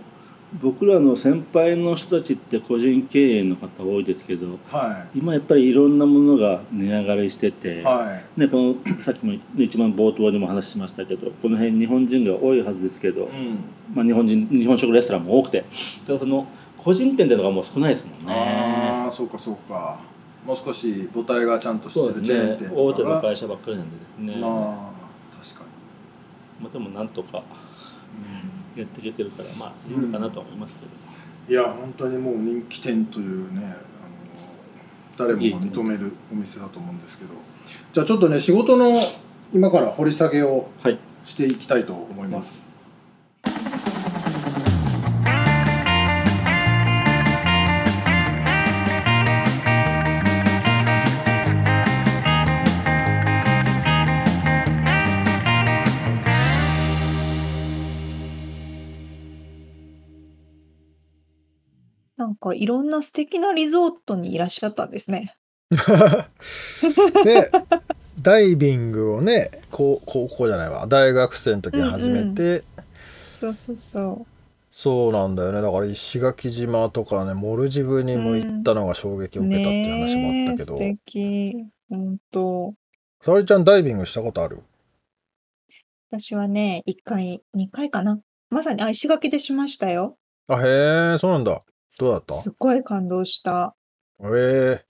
[0.62, 8.40] 僕らの先輩の人たちって個人経営の方多いですけどは今やっぱりいろんなものが値上がりしてて、いはい。
[8.40, 13.60] ね、このさっきも一番冒頭でも話しましたけどこの辺日本人が多いはずですけど、うん。
[13.94, 15.66] まあ、日本人日本食レストランも多くて
[16.08, 18.34] ただその個人店っていうのがもう少ないですもんね。
[18.34, 20.00] ああそうかそうか。
[20.46, 22.82] もう少し母体がちゃんとしてるチェーン店とかが。
[22.82, 27.44] 大手の会社ばっかりなんでですね、まあ確かに、まあ、でもなんとか
[28.82, 30.92] やっていけてるからまあいいのかなとは思いますけど、
[31.54, 37.32] いや本当にもう人気店というねあの誰もが認めるお店だと思うんですけど。
[37.94, 39.02] じゃあちょっとね仕事の
[39.54, 41.00] 今から掘り下げをはい。
[41.26, 42.69] していきたいと思います、なん
[62.40, 65.36] かいろんな素敵なリゾートにいらっしゃったんですね。
[67.24, 67.52] で
[68.22, 72.64] ダイビングをね高高校じゃないわ大学生の時に始めて、
[73.34, 74.26] そうそうそ
[74.72, 81.66] そうなんだよねだから石垣島とかねモルジブにも行ったのが衝撃を受けたっていう話もあったけど、ねえ素敵。
[81.90, 82.74] 本当。
[83.22, 84.64] 沙織ちゃんダイビングしたことある？
[86.12, 88.20] 私はね、1回、2回かな。
[88.50, 90.18] まさに、あ、石垣でしましたよ。
[90.48, 91.62] あへえそうなんだ
[92.00, 92.34] どうだった？
[92.36, 93.76] すっごい感動した。
[94.24, 94.84] え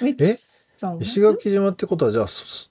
[0.00, 0.36] みつ
[0.78, 0.96] さんは？
[1.00, 2.70] え石垣島ってことはじゃあそ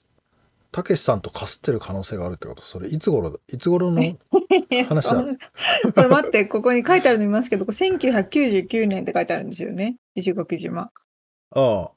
[0.72, 2.62] たけしさんとかすってる可能性があるってこと？
[2.62, 3.38] それいつ頃だ？
[3.48, 5.24] いつ頃の話だ？
[5.94, 9.96] これ待って、ここに書いてあるの見ますけど、これ1999年って書いてあるんですよね？
[10.14, 10.82] 石垣島。
[10.82, 10.90] あ
[11.52, 11.90] あ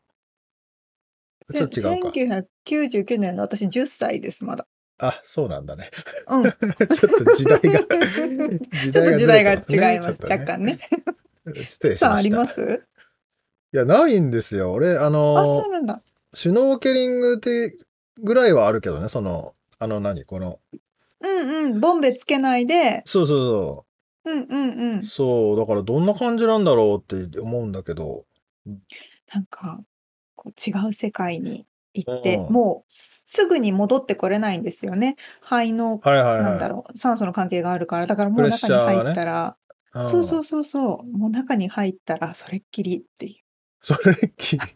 [1.54, 4.66] ちょっと違うか1999年の私10歳です、まだ。
[5.00, 5.90] あそうなんだね
[6.30, 6.44] うん。
[6.44, 6.54] ち ょ
[6.96, 10.80] ちょっと時代が っと時代が違います、ちょっと若干ね。
[11.64, 12.16] 失礼しました。
[12.16, 12.84] あります？
[13.74, 14.72] いやないんですよ。
[14.72, 16.02] 俺ああ、のそうなんだ。
[16.34, 17.76] シュノーケリングって
[18.22, 20.26] ぐらいはあるけどねそのあの何？
[20.26, 20.60] この。
[21.22, 21.80] うんうん。
[21.80, 23.86] ボンベつけないで、そうそうそ
[24.26, 24.36] う。
[24.36, 25.00] んうんうん。
[25.00, 25.04] う。
[25.04, 28.26] そうだからどんな感じなんだろうって思うんだけど。
[29.34, 29.80] なんか、
[30.36, 32.54] こう違う世界に行って、うん。
[32.54, 35.16] もうすぐに戻ってこれないんですよね。
[35.42, 36.44] 肺の、はいはいはい。
[36.44, 39.63] なんだろう、酸素の関係があるから、だからもう中に入ったら、うん
[39.94, 43.36] そうそうそうそう、もう中に入ったらそれっきりっていう。
[43.82, 44.58] それき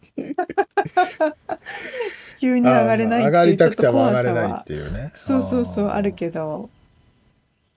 [2.40, 4.64] 急に上がれないあー上がっていうちょっとりたくても怖さ上がれないっは。
[4.66, 5.12] ていうね。
[5.14, 6.16] そうそうそう、あるど。
[6.16, 6.70] けど、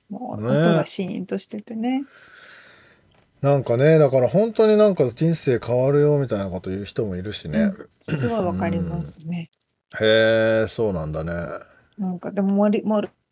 [0.09, 2.03] もうね音がシーンとしててね。
[3.41, 9.49] なんかねだから本当になんか人生変わるよみたいなこと言う人もいるしね、すごいわかりますね。
[9.99, 11.33] へえそうなんだね。
[11.97, 12.69] なんかでもモ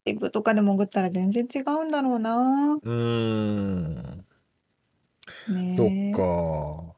[0.05, 2.77] リ、ブとかで潜ったら全然違うんだろうな。
[2.81, 4.25] うーん。
[5.47, 6.95] ねそっえか。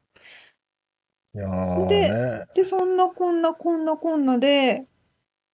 [1.34, 2.44] いやーでね。
[2.54, 4.86] で、そんなこんなこんなこんなで、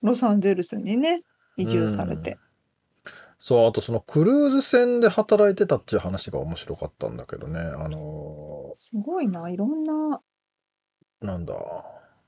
[0.02, 1.22] ロサンゼルスにね、
[1.56, 2.38] 移住されて。
[3.40, 7.60] そうあとそのクルーズ船で働いてたっていう話が面白かったんだけどね。
[7.60, 10.20] あのすごいな、いろんな。
[11.22, 11.54] ーなんだ。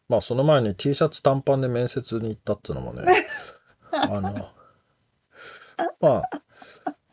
[0.09, 3.25] まあその前に T シャツ短パンで面接に行ったっていうのもね。
[3.91, 4.49] あの
[6.01, 6.31] まあ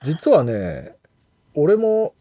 [0.04, 0.96] 実はね
[1.56, 2.14] 俺も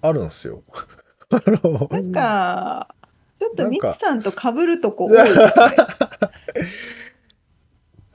[0.00, 0.62] あるんですよ。
[1.30, 2.94] あのなんか、
[3.38, 5.50] ちょっとミツさんと被るとこ多いですね。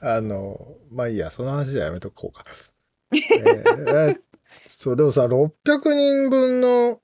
[0.00, 2.44] あのまあいいやその話じゃやめとこうか。
[3.12, 4.20] えーえ
[4.66, 5.50] そうでもさ600
[5.94, 7.00] 人分の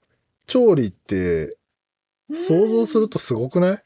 [0.46, 1.56] 調理って
[2.32, 3.82] 想像するとすごくない？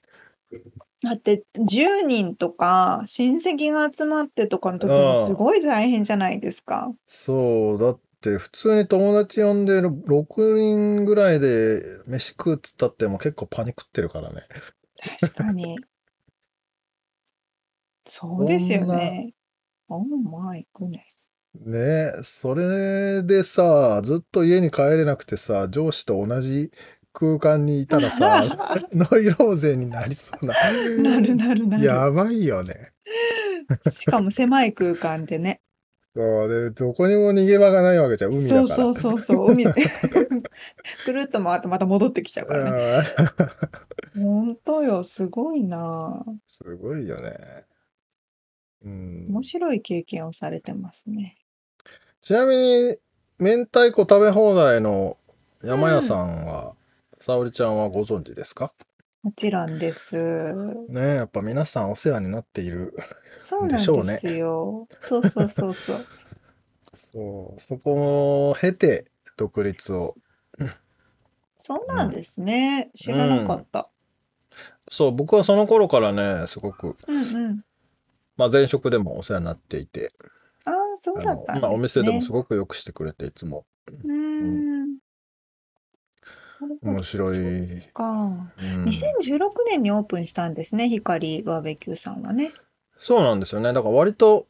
[1.03, 6.93] だって10人とか親戚が集まってとかの時もすごい大変じゃないですか。
[7.07, 14.43] そうだって普通に友達呼んで6人ぐらいで飯食うっつったってもう結構パニクってるからね。
[15.23, 15.79] 確かに。
[18.07, 19.33] そうですよね。
[19.89, 20.99] Oh my goodness.
[21.55, 26.71] ねえそれでさずっと家に帰れなくてさ上司と同じ
[27.13, 28.45] 空間にいたらさ
[28.93, 31.85] ノイローゼになりそうななるなるなる。
[31.85, 32.93] やばいよね
[33.91, 35.61] しかも狭い空間でね。
[36.15, 39.53] そうでどこにも逃げ場がないわけじゃん海だからそうそうそうそう。
[39.53, 39.73] 海で。
[41.05, 43.07] くるっと回ってまた戻ってきちゃうからね。
[44.17, 46.25] うん本当よ、すごいな。
[46.49, 47.65] すごいよね
[48.85, 51.37] うん面白い経験をされてますね。
[52.23, 52.97] ちなみに
[53.39, 55.17] 明太子食べ放題の
[55.63, 56.75] 山屋さんは、
[57.21, 58.73] 沙織ちゃんはご存知ですか？
[59.23, 60.17] もちろんです。
[60.89, 62.95] ねえやっぱ皆さんお世話になっている
[63.39, 64.89] そうなんですよ。
[65.01, 66.07] そうそうそうそう。
[66.95, 69.05] そうそこを経て
[69.37, 70.15] 独立を
[71.59, 72.91] そうなんですね。
[72.95, 73.91] 知らなかった。
[74.91, 77.61] そう僕はその頃からねすごく、うんうん。
[78.37, 80.11] まあ、前職でもお世話になっていて
[80.65, 81.61] ああ、そうあだったんですね。
[81.61, 84.99] のまあ、お店でもすごくよくしてくれていつもうーん。
[86.61, 88.13] なるほど面白い、そっか。
[88.13, 92.53] うん2016年にオープンしたんですね、光バーベキューさんはね。
[92.99, 94.47] そうなんですよねだから割と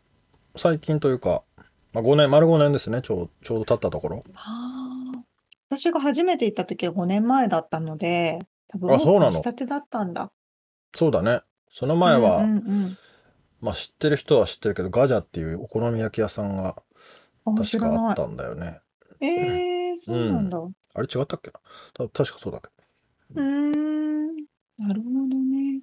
[0.56, 1.44] 最近というか、
[1.92, 5.24] まあ、5年丸5年ですねちょうちょうど経ったところああ。
[5.70, 10.32] 私が初めて行った時は5年前だったので、多分オーあそうプンしたてだったんだ。
[10.96, 11.42] そうだね
[11.72, 12.96] その前は、うんうん
[13.60, 16.82] まあ知ってる人は知ってるけどガジャっていうお好み焼き屋さんが
[17.46, 17.58] うん。
[17.60, 18.80] あ、確かあったんだよね
[19.20, 19.26] い。
[19.26, 20.58] ええそうなんだ。
[20.58, 21.60] うあれ違ったっけな？
[21.94, 24.36] た確かそうだけーん。
[24.78, 25.82] なるほどね。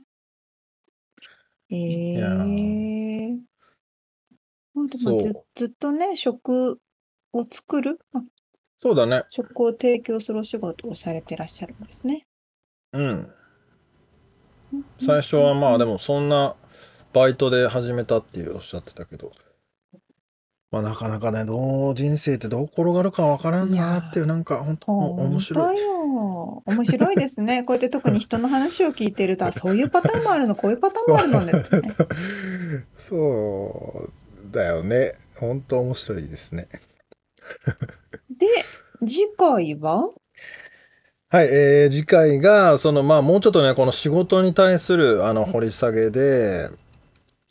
[1.70, 3.40] えやえ
[4.74, 5.22] まあでもそう。
[5.22, 6.80] ずずっとね、食
[7.34, 8.30] を作る、まあ、ど
[8.80, 9.24] そうだね。
[9.30, 12.28] 食を提供するお仕事をされてらっしゃるんですね。
[12.94, 13.34] うん。
[15.00, 15.94] 最初はまあでも。
[15.94, 16.56] もそんな
[17.14, 19.32] バイトで始めたっていうおっしゃってたけど
[20.70, 25.82] まあ、なかなかね、どう人生ってどう転がるかわからんなっていう、なんか本当面白い。
[25.82, 26.64] よ。
[26.66, 27.64] 面白いですね。
[27.66, 31.96] こうやって特に人の話を聞いてると、あ そういうパターンもあるの、こういうパターンもあるのねってね。
[32.98, 35.14] そうだよね。
[35.36, 36.68] 本当面白いですね。
[38.30, 38.48] で、
[39.06, 40.10] 次回は？
[41.30, 46.70] はい、えー次回が、その、まあ、もうちょっとね、この仕事に対する、あの、掘り下げで、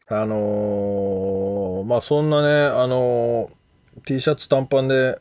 [0.08, 3.56] あのーまあ、そんなね、あのー
[4.04, 5.18] T シャツ短パンで、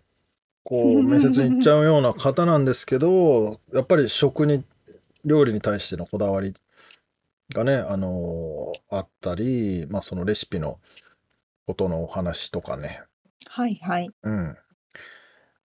[0.63, 4.63] こう、 面接に行っちゃうような方なんですけど、やっぱり食に、
[5.23, 6.53] 料理に対してのこだわり
[7.53, 10.79] がね、あのーあったり、まあ、そのレシピの
[11.65, 13.01] ことのお話とかね、
[13.47, 14.09] はいはい。
[14.23, 14.57] うん。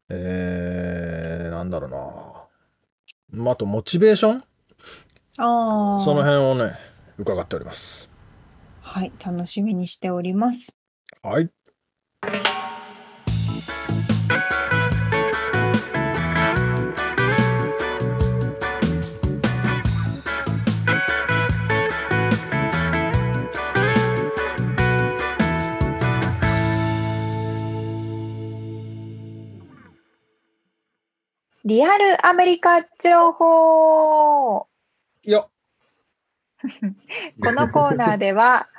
[0.10, 3.44] えー、なんだろうな。
[3.44, 4.44] まあ、あと、モチベーション？
[5.38, 6.04] ああ。
[6.06, 6.76] その辺をね、
[7.18, 8.07] 伺っております。
[8.88, 10.74] はい、楽しみにしております。
[11.22, 11.50] はい。
[31.66, 34.66] リアルアメリカ情報
[35.24, 35.46] いや、
[37.44, 38.70] このコーナーでは、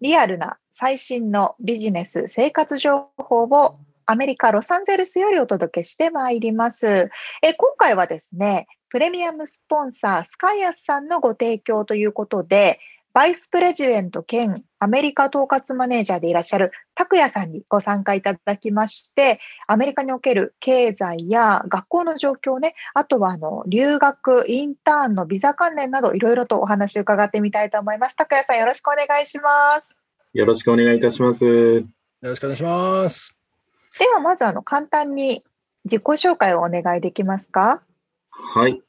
[0.00, 7.10] リアルな最新のビジネス生活情報をアメリカ・ロサンゼルスよりお届けしてまいります。
[7.42, 12.78] え今回はですね、プレミアムスポンサースカイアスさんのご提供ということで、
[13.14, 19.38] バイスプレジデント兼アメリカ統括マネージャーでいらっしゃる拓也さんにご参加いただきまして、
[19.68, 28.16] アメリカにおける経済や学校の状況ね、あとはあの留学、インターンのビザ関連などいろいろとお話を伺ってみたいと思います。
[28.16, 29.96] 拓也さんよろしくお願いします。
[30.32, 31.44] よろしくお願いいたします。
[31.44, 31.84] よ
[32.20, 33.36] ろしくお願いします。
[34.00, 35.44] ではまずあの簡単に
[35.84, 37.80] 自己紹介をお願いできますか？
[38.56, 38.82] はい。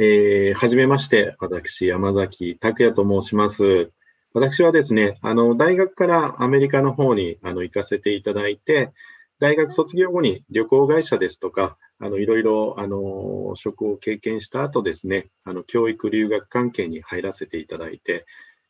[0.00, 1.34] えー、はじめまして。
[1.40, 3.90] 私、山崎拓也と申します。
[4.32, 8.92] 私はですね、あの、大学からアメリカの方にあの行かせていただいて、
[9.40, 18.24] 大学卒業後に旅行会社ですとか、あの、いろいろ、あの、職を経験した後ですね、あの、教育留学関係に入らせていただいて、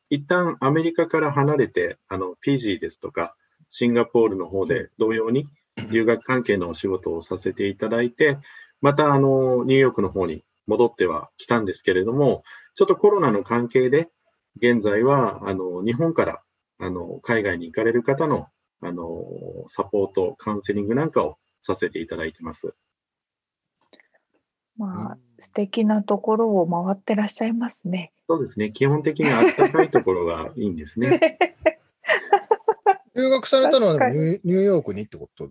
[0.08, 3.36] 一旦アメリカから離れて、あの、フィジーですとか、
[3.68, 5.46] シンガポールの方で同様に
[5.90, 8.38] 留学関係のお仕事をさせていただいて、
[8.80, 12.44] また、あの、ニューヨークの方に戻ってはきたんですけれども、
[12.76, 14.08] ちょっとコロナの関係で、
[14.56, 16.42] 現在は、あの、日本から、
[16.78, 18.46] あの、海外に行かれる方の、
[18.80, 19.24] あの、
[19.68, 22.74] サポート、カウンセリングなんかをさせていただいてます。
[24.76, 28.12] まあ素敵なところを回ってらっしゃいますね。
[28.28, 28.70] そうですね。
[28.70, 31.18] 基本的に暖かいところがいいんですね。
[33.16, 35.46] 留学されたのはニューヨークにってこと？
[35.46, 35.50] い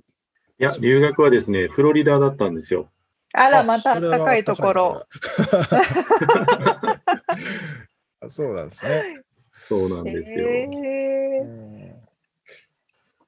[0.60, 2.90] や、留学はですね、フロリダだったんですよ。
[3.34, 5.08] あら、またそれは暖かいところ。
[8.30, 9.24] そうなんですね。
[9.68, 10.48] そうなんですよ。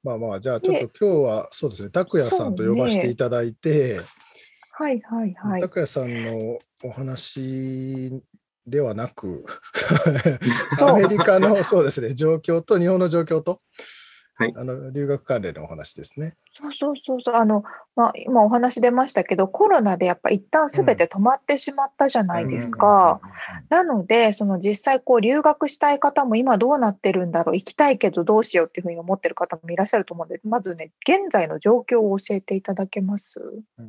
[0.02, 4.00] まあまあ、じゃあちょっと今日はそうですね、拓也さんと呼ばせていただいて、
[4.72, 5.60] はいはいはい。
[5.60, 8.22] 拓也さんのお話
[8.66, 9.44] ではなく、
[10.80, 13.60] アメリカのそうですね、状況と日本の状況と、
[14.40, 16.36] はいあの留学関連のお話ですね。
[16.58, 17.34] そうそうそうそう。
[17.34, 17.62] あの、
[17.94, 23.20] まあ、今お話出ましたけど、コロナでやっぱ一旦すべて止まってしまったじゃないですか。
[23.68, 33.38] なので、その実際こう留学したい方も今どうなってるんだろう、行きたいけどどうしようっていうふうに思ってる方もいらっしゃると思うので、まずね、現在の状況を教えていただけます？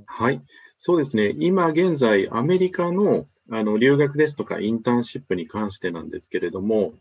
[0.06, 0.42] はい。
[0.78, 1.34] そうですね。
[1.40, 6.94] 今現在、アメリカのあの留学ですとかインターンシップに関してなんですけれども、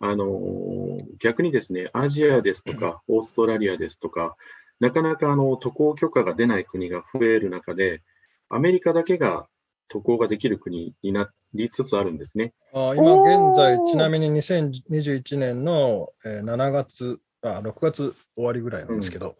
[0.00, 4.36] あの逆にですね、アジアですとか、オーストラリアですとか、
[4.80, 8.02] なかなかあの渡航許可が出ない国が増える中で、
[8.48, 9.46] アメリカだけが
[9.88, 12.52] 渡航ができる国になりつつあるんですね。
[12.72, 19.36] あ今現在ちなみに2021年のえー7月、あ6月終わりぐらいなんですけど、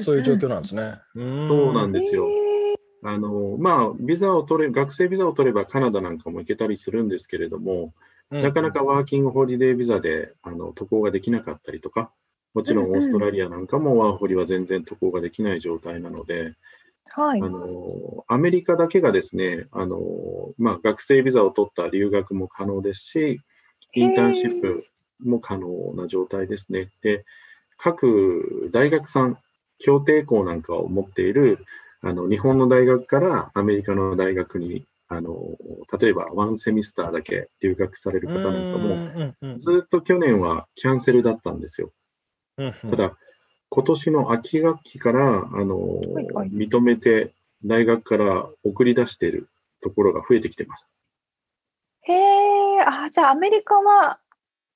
[0.00, 0.98] そういう状況なんですね。
[1.14, 2.28] うんそうなんですよ。
[3.02, 7.94] あのまあ、ビザを取れ、学生ビザを取ればカナダなんかも行けたりするんですけれども、
[8.30, 12.12] なかなかワーキングホリデービザであの渡航ができなかったりとか、
[12.54, 16.54] もちろんオーストラリアなんかもワーホリは全然渡航ができない状態なので、
[17.06, 17.48] はいあ。
[17.48, 20.00] のアメリカだけがですねあの、
[20.58, 23.40] まあ、学生ビザを取った留学も可能ですし、
[23.94, 24.84] インターンシップ
[25.20, 26.90] も可能な状態ですね。
[27.02, 27.24] で、
[27.76, 29.38] 各大学さん、
[29.78, 31.64] 協定校なんかを持っている
[32.02, 35.34] あの日本の大学からアメリカの大学にあの
[36.00, 38.96] 例えばワンセミスターだけ留学される方なんかも、
[39.48, 41.92] もずっと去年はキャンセルだったんですよ。
[42.56, 43.18] ただ、
[43.70, 47.34] 今年の秋学期から、あの、いはい認めて
[47.64, 49.48] 大学から送り出している
[49.82, 50.88] ところが増えてきてます。
[52.02, 54.20] へえ、あ、じゃあアメリカは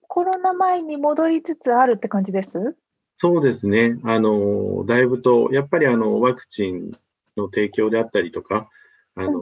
[0.09, 2.77] コロナ前に戻りつつあるって感じです？
[3.19, 4.01] そうですね。
[4.03, 6.91] あの、だいぶと、やっぱりあの、ワクチン
[7.37, 8.69] の提供であったりとか、
[9.17, 9.41] あの、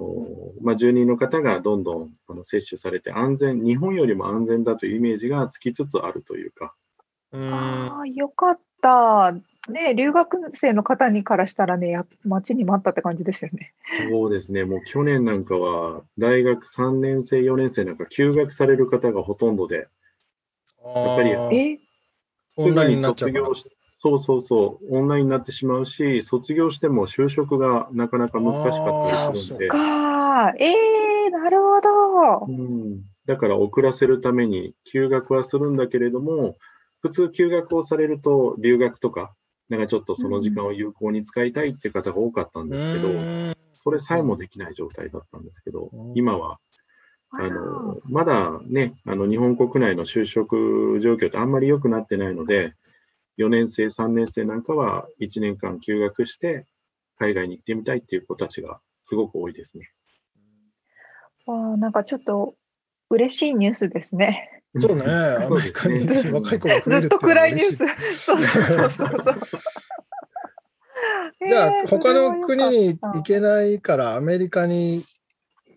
[0.61, 6.75] まあ、住人の方がどんどんあの接種されて安全、日本よりも安全だというイメージがつきつつあるというか、
[7.33, 9.35] うんああ、よかった。
[9.69, 13.73] ね、留学生の方にからしたらね、や待ちに待ったって感じですよね。
[14.11, 14.65] そうですね。
[14.65, 21.81] もう去年なんかは、大学3年生、4年生なんか休学される方がほとんどで、やっぱりあーえ、
[22.57, 23.65] オンラインに卒業し
[24.05, 30.53] そうそうそう、オンラインになってしまうし、卒業しても就職がなかなか難しかったりするんで、か。
[30.59, 32.47] えー、なるほど。
[32.49, 36.57] うん、だから遅らせるために休学はするんだけれども、
[36.99, 39.37] 普通休学をされると留学とか、
[39.69, 43.57] なんかちょっとその時間を有効に使いたいって方が多かったんですけど、うん。
[43.79, 46.59] それさえもできない状態だったんですけどうん、今は
[47.31, 52.75] あの、まだね、あの、日本国内の就職状況ってあんまり良くなってないので、
[53.39, 56.67] 4年生、3年生なんかは1年間休学して、
[57.19, 59.91] 海外に行ってみたいっていう子たちがすごく多いですね。
[61.47, 62.55] わあなんかちょっと
[63.11, 64.63] 嬉しいニュースですね。
[64.81, 67.87] そうね、アメリカに若い子が増えるずっと暗いニュース。
[68.25, 69.41] そうそうそうそう。
[71.47, 75.05] じゃあ、えー他の国に行けないから、アメリカに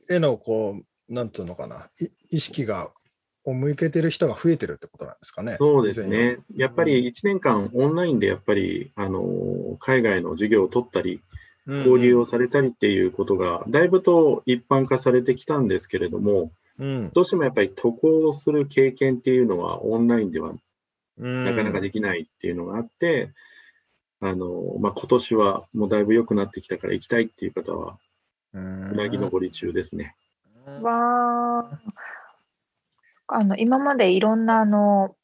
[0.09, 0.83] への、こう、
[1.13, 2.91] なんていうのかな、い意識が、
[3.45, 5.55] を向けてる人が増えてるってことなんですかね。
[5.59, 6.39] そうですね。
[6.55, 11.21] やっぱり1年間オンラインでやっぱり、あの、海外の授業を取ったり、り
[11.67, 20.51] 交流をされたりっていうことが、だいぶと一般化されてきたんですけれども、うんどうしてもやっぱり渡航する経験っていうのはオンラインでは
[21.17, 23.31] うんなかなかできないっていうのがあって、
[24.19, 27.97] あの、まあ、今年はもうだいぶ良くなってきたから行きたいっていう方は、
[28.53, 30.15] うんうなぎ登り中ですね。
[30.81, 31.79] わあ。
[33.27, 35.15] あの今までいろんなあの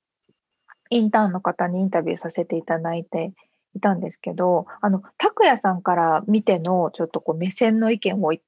[0.90, 3.34] インターンの方にインタビューさせていただいて
[3.76, 8.42] いたんですけど、あの拓也さんから見てのちょっとこう目線の意見をい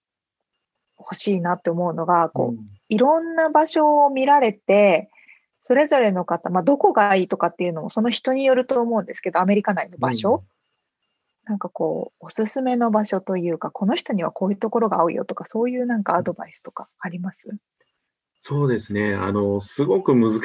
[1.00, 5.10] 欲しいなって思うのが、こう、いろんな場所を見られて、
[5.62, 10.44] それぞれの方、まあ、どこがいいとかっていうのもその人によると思うんですけど、アメリカ内の場所、
[11.46, 17.58] なんかこう、おすすめの場所というか、この人にはこういうところが合うよとか、そういうなんかアドバイスとかあります？
[18.46, 19.16] そうですね。
[19.16, 20.40] あの、すごく難し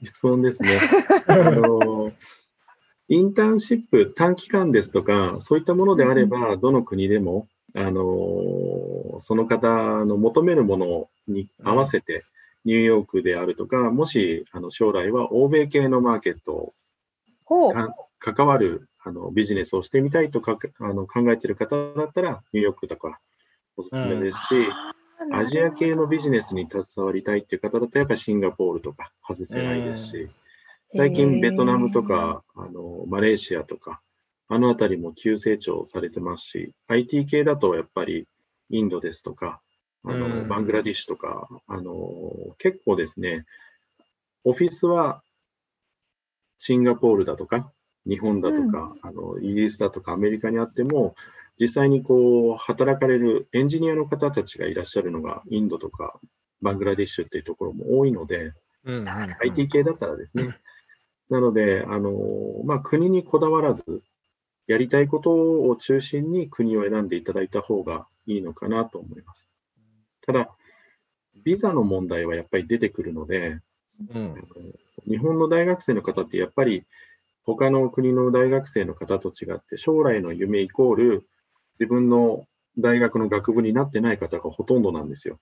[0.00, 0.78] い質問ですね。
[1.28, 2.10] あの、
[3.08, 9.68] インターンシップ、短期間ですとか、そういったものであれば、どの国でも、あの、その方
[10.06, 12.24] の求めるものに合わせて、
[12.64, 16.72] ニューヨークであるとか、もし、あの、将来は欧米系のマーケット
[18.20, 23.20] 関わるあのビジネスをしてみたいとかあの考えている方だったら、ニューヨークとか
[23.76, 24.66] おすすめですし、
[25.32, 30.28] アジア系のビジネスに携わりたいっていう方だったら、やっぱりシンガポールとか外せないですし、
[30.94, 34.00] 最近ベトナムとか、あのマレーシアとか、
[34.48, 38.26] あのあたりも急成長されてますし、IT 系だとやっぱり
[38.70, 39.60] インドですとか、
[40.04, 40.48] あのうん。
[40.48, 43.44] バングラディッシュとか、あの結構ですね、
[44.44, 45.22] オフィスは
[46.58, 47.72] シンガポールだとか、
[48.06, 51.14] 日本だとか、あのイギリスだとかアメリカにあっても、
[51.60, 56.18] 実際にこう働かれるエンジニアの方たちがいらっしゃるのがインドとか
[56.62, 58.52] バングラディッシュっていうところも多いので、
[58.84, 60.58] うんうんうん IT 系だったらですね。
[61.30, 62.12] なので、あの
[62.64, 64.02] まあ、国にこだわらず、
[64.66, 65.30] やりたいこと
[65.62, 69.48] を中心に国を選んでいただいた方がいいのかなと思います。
[70.26, 70.50] ただ、
[71.44, 73.58] ビザの問題はやっぱり出てくるので、
[74.12, 74.34] うん
[75.06, 76.84] 日本の大学生の方ってやっぱり
[77.44, 81.28] 他の国の大学生の方と違って将来の夢イコール
[81.78, 82.46] 自分の
[82.78, 85.38] 大学の学部になってない方がほとんどなんですよ。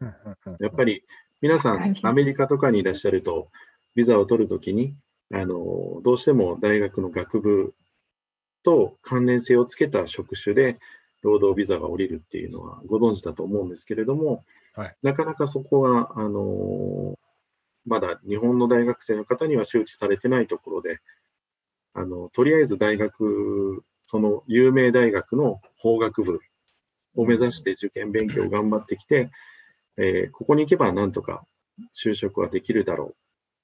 [0.00, 1.04] やっぱり
[1.40, 3.50] 皆さんアメリカとかにいらっしゃると
[3.94, 4.94] ビザを取るときに
[5.32, 7.74] あのどうしても大学の学部
[8.62, 10.78] と関連性をつけた職種で
[11.22, 14.44] 労働ビザが下りるっていうのはご存知だと思うんですけれども、
[14.74, 14.96] はい。
[15.02, 17.18] なかなかそこが、あの
[17.86, 21.00] まだ日本の大学生の方には周知されてないところで、
[21.94, 26.40] あのとりあえず大学、その有名大学の法学部
[27.14, 29.30] を目指して受験勉強を頑張ってきて、
[29.96, 31.44] えーここに行けばなんとか
[31.94, 33.12] 就職はできるだろうっ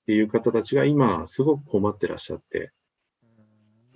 [0.07, 2.71] ていう方たちが今すごく困ってらっしゃって、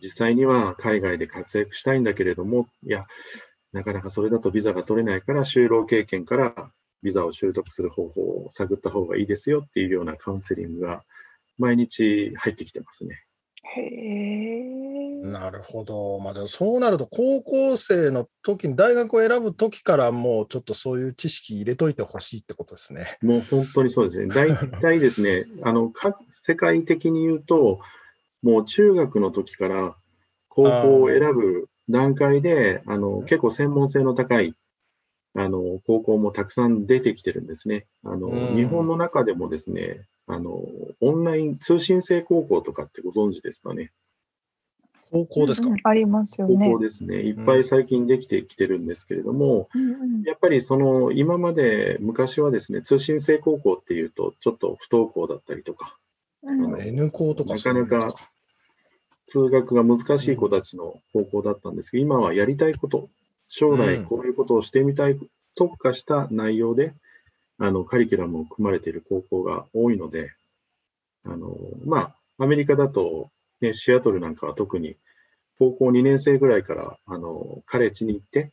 [0.03, 3.07] 実際には海外で活躍したいんだけれども、いや、
[3.73, 6.73] なかなかそれだとビザが取れないから、就労経験から
[7.05, 11.05] ビザを習得する方法を探った方がいいですよっていうようなカウンセリングが
[11.59, 13.15] 毎日入ってきてますね。
[13.77, 13.81] へ
[14.97, 15.00] え。
[15.23, 16.19] なるほど。
[16.19, 23.19] まあ、でもそうなると、高校生の時に、大学を選ぶ時から、もうちょっとそういう知識入れといてほしいってことですね。
[23.21, 24.27] もう本当にそうですね。
[24.29, 27.81] 大体ですね、 あの、各世界的に言うと、
[28.43, 29.97] もう中学の時から
[30.49, 34.55] 高校を選ぶ段階で、あの、結構専門性の高い、
[35.35, 37.87] あの、高校もたくさん出てきてるんですね。
[38.05, 40.63] あの、うん日本の中でもですね、あの、
[41.01, 43.93] オンライン通信制高校とかってご存知ですかね。
[45.11, 45.67] 高校ですか？
[45.69, 46.79] うんうんありますよ高ね校。
[46.79, 47.17] ですね。
[47.17, 55.97] いっぱい最近できてきてるんですけれども、うんうんやっぱりその今まで昔はですね、通信制高校っていうと、ちょっと不登校だったりとか、
[56.43, 58.15] うんあの N 校とかなかなか
[59.27, 63.09] 通学が難しい子たちの高校だったんですけど、今はやりたいこと、
[63.49, 65.19] 将来こういうことをしてみたい、
[65.55, 66.95] 特化した内容で、
[67.59, 70.33] あのカリキュラムを組まれている高校が多いので、
[71.25, 73.31] あのまあ、アメリカだと、
[73.61, 74.97] ね、シアトルなんかは特に
[75.59, 78.51] 高校2年生ぐらいからあのカレッジに行って、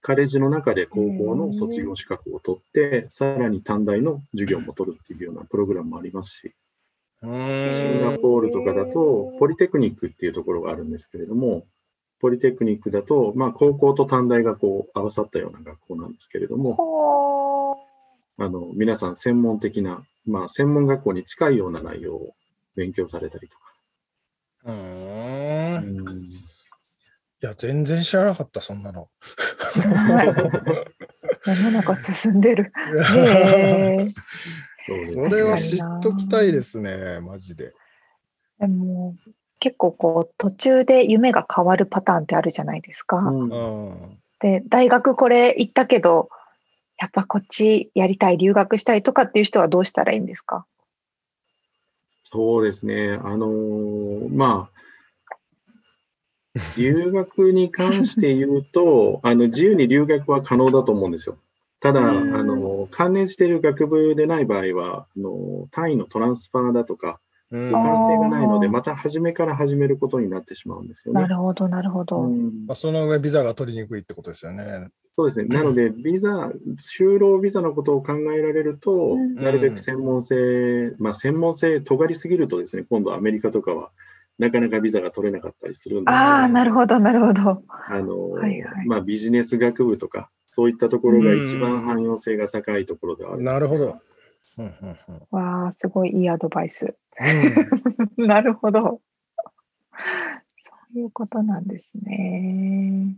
[0.00, 6.54] カレッジの中で高校の卒業資格を取って、さらに短大の授業も取るっていうようなプログラムもありますし、
[7.22, 8.00] うシン。
[8.02, 11.66] ガポールとかだと、ポリテクニックっていうところがあるんですけれども、
[12.20, 17.76] ポリテクニックだと、まあ、高校と短大がこう合わさったような学校なんですけれども、ほ
[18.38, 22.34] あの皆さん専門的な、まあ、専門学校に近いような内容を
[22.76, 23.67] 勉強されたりとか。
[24.68, 25.84] うーん。
[25.84, 26.28] いうん
[27.40, 29.08] や、全然知らなかった、そんなの。
[31.46, 32.72] 世の中進んでる。
[33.14, 34.08] へえ。
[35.14, 37.72] それは知っときたいですね、マジで。
[38.58, 39.14] でも
[39.60, 43.18] 結構こう途中で夢が変わるパターンってあるじゃないですか。
[43.18, 44.18] うんうん。
[44.40, 46.28] で大学これ行ったけど
[46.98, 50.66] やっぱこっちやりたい留学したいとかっていう人はどうしたらいいんですか？
[52.30, 53.18] そうですね。
[53.22, 54.68] あのーま
[56.54, 61.38] あ、留学に関して言うと、 あの自由に留学は可能だと思うんですよ。
[61.80, 67.20] ただ、あうんの関連している学部でない場合は、あの単位のトランスファーだとか、
[67.50, 71.22] うん互換性がないので、また初めから始めることになってしまうんですよね。
[71.22, 72.20] なるほどなるほど。
[72.20, 74.88] うんまあ、その上、ビザが取りにくいってことですよね。
[75.18, 75.48] そうですね。
[75.48, 83.90] なので、ビザ、就労ビザのことを考えられると、うんなるべく専門性、まあ、専門性尖りすぎるとですね、今度アメリカとかは、
[84.38, 87.64] なかなかビザが取れなかったりするんで、ああなるほどなるほど。
[87.68, 93.98] あの、はいはいまあ、ビジネス学部とか、そういったところが一番汎用性が高いところではあるんですなるほど。
[94.58, 94.72] うんうん
[95.08, 96.94] うんわあすごいいいアドバイス。
[98.16, 99.00] うん なるほど。
[100.60, 103.16] そういうことなんですね。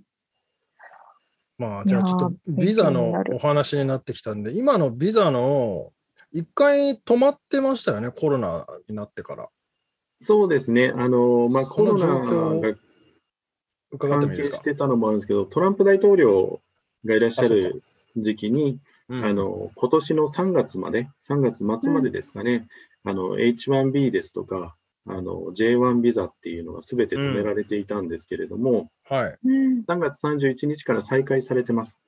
[1.61, 5.93] まあ、じゃあちょっとビザのお話になってきたんで、今のビザの
[6.33, 9.51] 一回止まってましたよね、コロナになってから。
[10.23, 10.91] そうですね。
[10.97, 12.75] あの、まあ、コロナが
[13.99, 14.63] 関係し。
[14.63, 16.63] てたのもあるんですけど、トランプ大統領
[17.05, 17.83] がいらっしゃる
[18.17, 22.69] 時期に、うんあの今年の3月まで、3月末までですかね、
[23.05, 24.77] あの H1B ですとか、
[25.07, 29.39] あの J1 ビザっていうのがすべて止められていたんですけれども、はい。
[29.45, 29.85] うん。
[29.87, 32.01] 3月31日から再開されてます。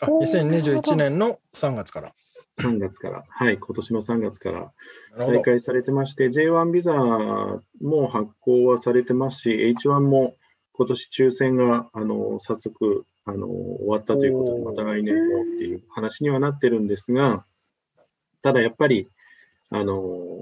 [0.00, 2.14] あおーなるほど2021年の3月から。
[2.58, 4.72] 3月から、はい、今年の3月から。
[5.18, 10.36] 再開されてまして、J1 ビザも発行はされてますし、H1 も
[10.72, 17.44] 今年抽選があの早速あの終わったということで、また来年もっていう話にはなってるんですが、
[18.42, 19.08] ただやっぱり、
[19.70, 20.38] あの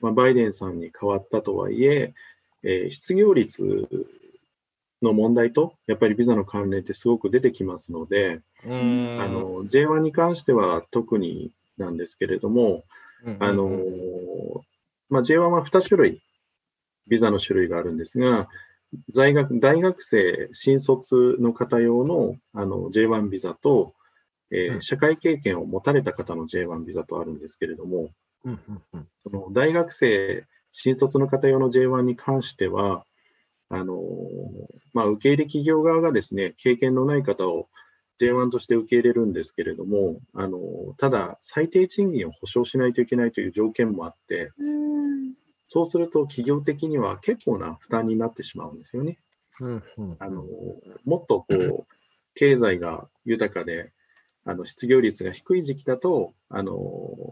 [0.00, 2.14] まあ、バイデンさんに変わったとはいえ
[2.62, 3.88] えー失業率
[5.02, 12.84] の問題と、やっぱりビザの関連ってすごく出てきますので、あの J1 に関しては特になんですけれども、
[13.24, 14.62] うんあのうん。
[15.08, 16.22] まあ、J1 は2種類、
[17.06, 18.48] ビザの種類があるんですが、
[19.12, 23.94] 在学大学生、新卒の方用のあの J1 ビザと、
[24.50, 24.82] えーうん。
[24.82, 28.10] 社会経験を持たれた方の J1 ビザとあるんですけれども、
[28.44, 29.08] うんうんうん。
[29.22, 33.04] その大学生、新卒の方用の J1 に関しては、
[33.68, 33.96] あの
[34.92, 37.68] まあ、受け入れ企業側がですね、経験のない方を
[38.20, 40.58] J1 として受け入れるんですけれども、あの
[40.98, 45.34] ただ、最低賃金を保証しないといけないという条件もあって、うん。
[45.68, 49.18] そうすると企業的には結構な負担になってしまうんですよね。
[49.60, 50.44] うんうんあの
[51.04, 51.94] もっとこう
[52.34, 53.92] 経済が豊かで、
[54.48, 56.72] あの失業率が低い時期だと、あの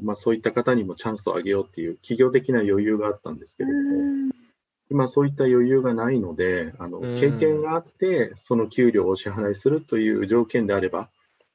[0.02, 4.32] まあ、そういった方にもチャンスをあげようっていう企業的な余裕があったんですけれども、
[4.90, 11.08] 今そういった余裕がないので、あのうん経験があって、その給料をお支払いするという条件であれば、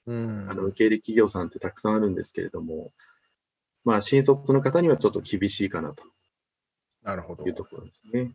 [0.08, 2.92] うんあの受け入れ企業さんってたくさんあるんですけれども、
[3.84, 6.04] まあ、新卒の方にはちょっと厳しいかなと
[7.04, 7.54] なるほどいう。
[7.54, 8.32] ところですね。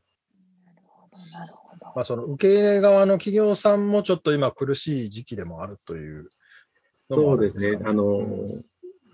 [1.32, 1.86] なるほど。
[1.96, 6.28] まあ、その受け入れ側の企業さんもちょっと今苦しい時期でもあるという
[7.10, 7.78] そうですね。
[7.84, 8.62] あの、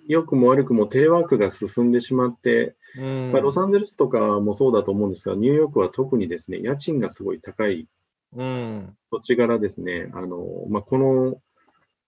[0.07, 3.33] 良くも悪くもテレワークが進んでしまって、うん。
[3.33, 7.89] まあ、ロサンゼルスとかもそうだと思うんですが、ニューヨークは特にですね、家賃がすごい高い
[8.37, 8.97] うん。
[9.11, 11.41] 土地柄ですね、あの、まあ、この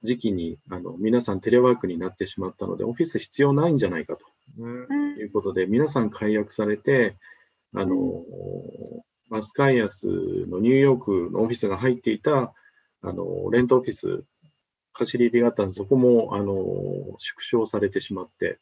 [0.02, 4.16] 時期に、あの、皆さんテレワークになってしまったので、オフィス必要ないんじゃないか
[4.58, 4.86] うん。
[4.86, 7.16] ということで、皆さん解約されて、
[7.74, 8.24] あの、
[9.30, 12.52] まあスカイアスのニューヨークのオフィスが入っていた、
[13.00, 14.24] あの、レントオフィス、
[14.92, 16.54] 貸し入りがあったんですそこも、あの、
[17.18, 18.58] 縮小されてしまって、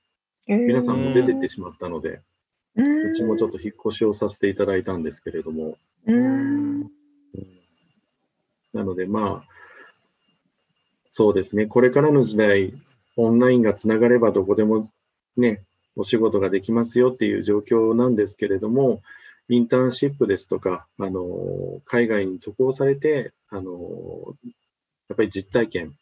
[0.46, 2.20] 皆さんも出てってしまったので、
[2.76, 5.76] うちもちょっと引っ越しをさせていただいたんですけれども、
[6.06, 6.80] ううん。
[6.80, 6.80] ん。
[6.82, 6.90] うん。
[8.72, 9.48] なので、まあ、
[11.10, 12.72] そうですね、これからの時代、
[13.16, 14.88] オンラインがつながればどこでも
[15.36, 15.64] ね、
[15.96, 19.02] お仕事ができますよっていう状況なんですけれども、
[19.48, 24.36] インターンシップですとか、あの海外に渡航されて、あの
[25.08, 25.94] やっぱり実体験、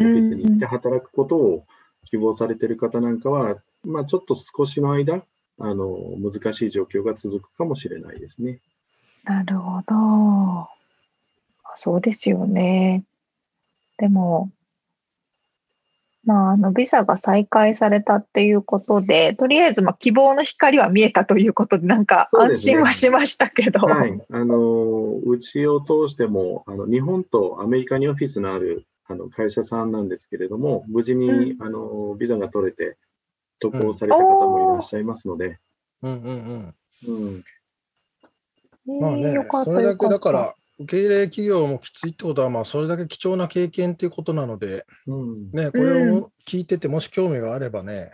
[0.00, 1.66] オフィスに行って働くことを
[2.06, 5.24] 希望されている方なんかは、まあ、ちょっと少しの間、
[5.58, 8.60] あの難しい状況が続くかもしれないですね。
[9.24, 10.68] なるほど。
[11.76, 13.04] そうですよね。
[13.98, 14.50] でも、
[16.24, 23.80] まあ、あの、ビザが再開されたっていうことで、とりあえず、まあ、希望の光は見えたということで、なんか安心はしましたけど。
[23.80, 32.96] はい、あのうちを通してもあの、日本とアメリカにオフィスのあるあの会社さんなんですけれども、無事に、あのビザが取れて
[33.60, 35.58] 渡航された方もいらっしゃいますので、
[36.02, 36.74] うんうん
[37.06, 37.44] うん。
[38.86, 39.34] うん、まあね
[39.64, 45.50] それだけだから、受け入れ企業もきついってことは、まあ、それだけ貴重な経験っていうことなので、うん。
[45.52, 48.10] ね、これを聞いてて、もし興味があればね、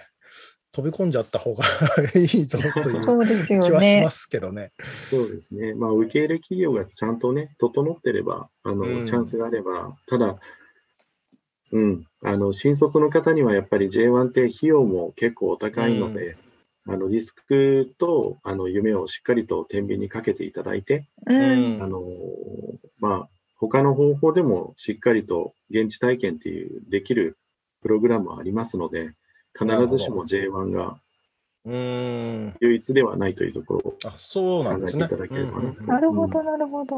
[0.73, 1.65] 飛び込んじゃった方が
[2.15, 4.11] いいぞという気はしねま。
[4.11, 4.73] すけどね。
[5.11, 9.07] そうですね、まあ、受け入れ企業がちゃんとね、整ってれば、あのうん。
[9.07, 10.39] チャンスがあれば、ただ、
[11.73, 16.37] うん、あの新卒の方にはやっぱり J1 って費用も結構お高いので、
[16.87, 21.83] あのリスクとあの夢をしっかりと天秤にかけていただいて、うん。
[21.83, 22.03] あの
[22.99, 27.37] まあ、他の方法でもしっかりと現地体験っていうできる
[27.83, 29.13] プログラムはありますので、
[29.59, 30.99] 必ずしも J1 が
[31.65, 32.57] うーん。
[32.61, 35.07] 唯一ではないというところをあ、そうなんですね。
[35.09, 36.97] 考えていただければなうんうんうんなるほど、なるほど。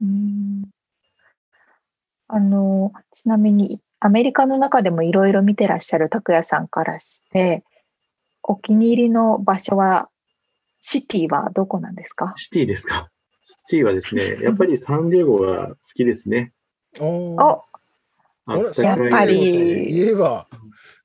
[0.00, 0.62] うん。
[2.32, 7.64] あの、ちなみに、アメリカの中でもいろいろ見てらっしゃる拓也さんからして、
[8.42, 10.08] お気に入りの場所は、
[10.80, 12.32] シティはどこなんですか？
[12.36, 13.10] シティですか？
[13.42, 16.52] シティはですね、やっぱりサンディエゴが好きですね。
[16.98, 17.62] お
[18.78, 20.46] やっぱり言えば、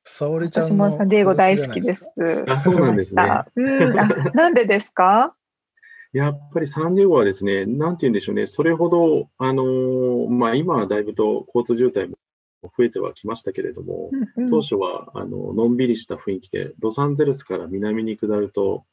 [0.04, 2.10] 沙織ちゃん私のもサンディエゴ大好きです。
[2.48, 3.24] あそうなんですね。
[3.56, 5.36] うん、あ、なんでですか？
[6.16, 12.16] やっぱりサンディエゴはですね、なんて言うんでしょうね、それほど、あのーまあ、今はだいぶと交通渋滞も
[12.78, 18.86] 増えてはきましたけれども、うんうん当初はあののんびりした雰囲気で、ロサンゼルスから南に下ると、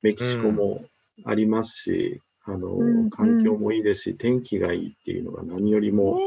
[0.00, 0.84] メキシコも
[1.24, 6.22] ありますし、あのうんうん環境もいいですし、天気がいいっていうのが何よりも、ね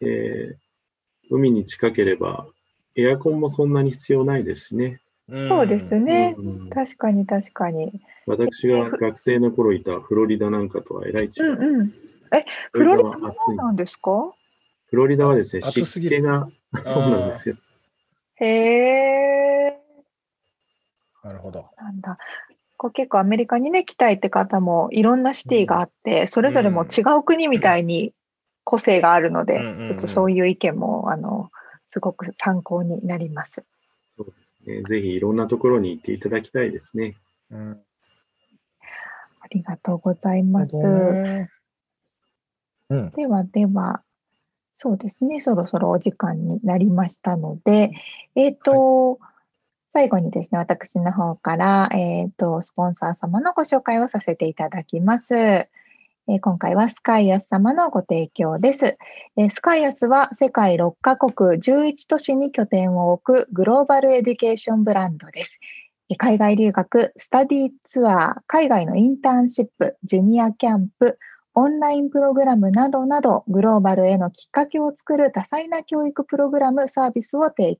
[0.00, 0.64] えー
[1.30, 2.46] 海に近ければ、
[2.96, 5.00] エアコンもそんなに必要ないですしね。
[5.48, 6.34] そうですね。
[6.38, 8.02] うん確かに確かに。
[8.26, 11.32] 私が学生の頃いたフロリダなんかとはえらい違い。
[11.44, 11.92] うんうん。
[12.34, 13.56] え、フロリダは暑い。
[13.56, 14.32] なんですか？
[14.86, 16.48] フロリダはですね、暑すぎる湿気が、
[16.84, 17.56] そうなんですよ。
[18.36, 19.78] へえ。
[21.22, 21.66] なるほど。
[21.76, 22.18] なんだ。
[22.76, 28.12] こう結構アメリカにね、来たいって方もいろんなシティがあって、それぞれも違う国みたいに
[28.64, 31.50] 個性があるので、うんうんうんちょっとそういう意見も、あの、
[31.90, 33.64] すごく参考になります。
[34.66, 37.14] ねぜひいろんなところに行っていただきたいですね。
[37.50, 37.80] うん。
[39.44, 40.74] ありがとうございます。
[42.88, 43.10] うん。
[43.10, 44.02] ではでは、
[44.76, 47.90] そうですね、そろそろお時間になりましたので、
[48.34, 49.18] えっ、と、
[49.92, 55.34] 最後にですね、私の方から、えっ、と、スポンサー様のご紹介をさせていただきます。
[56.26, 58.96] えー今回はスカイアス様のご提供です。
[59.36, 65.60] えースカイアスは世界6カ国11都市に拠点を置くグローバルエデュケーションブランドです。
[66.18, 71.18] 海外留学、スタディツアー、海外のインターンシップ、ジュニアキャンプ、
[71.54, 77.78] オンラインプログラムなどなど、グローバルへのきっかけを作る多彩な教育プログラム、サービスを提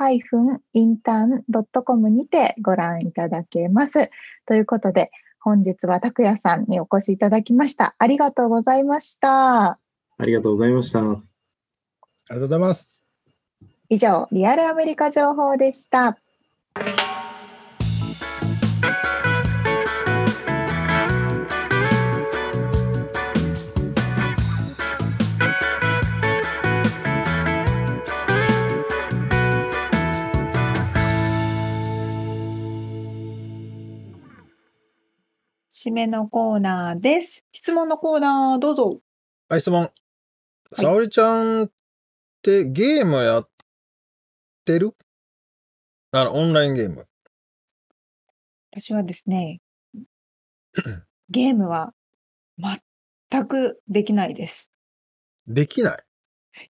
[0.00, 4.10] www.america-intern.com にてご覧いただけます。
[4.46, 7.94] ということで、本日は拓也さんにお越しいただきました。
[7.98, 9.78] ありがとうございました。
[10.18, 11.00] ありがとうございました。
[11.00, 11.08] あり
[12.28, 12.88] がとうございます。
[13.88, 16.18] 以上、リアルアメリカ情報でした。
[35.94, 37.44] めのコーナーです。
[37.52, 39.00] 質問のコーナー、どうぞ。
[39.48, 39.90] はい、質問。
[40.72, 41.70] 沙織ちゃんっ
[42.42, 43.48] てゲームやっ
[44.64, 44.94] てる？
[46.12, 47.06] あの、オンラインゲーム。
[48.72, 49.60] 私はですね、
[51.30, 51.94] ゲームは
[52.58, 54.68] 全くできないです。
[55.46, 55.98] できない？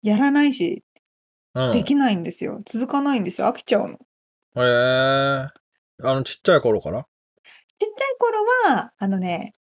[0.02, 0.84] やらないし、
[1.54, 1.72] うん。
[1.72, 2.58] できないんですよ。
[2.66, 3.48] 続かないんですよ。
[3.48, 4.00] 飽きちゃうの。
[4.64, 5.50] へえ
[6.04, 7.06] あの、ちっちゃい頃から？
[7.88, 9.56] ちゃい頃は、あのね、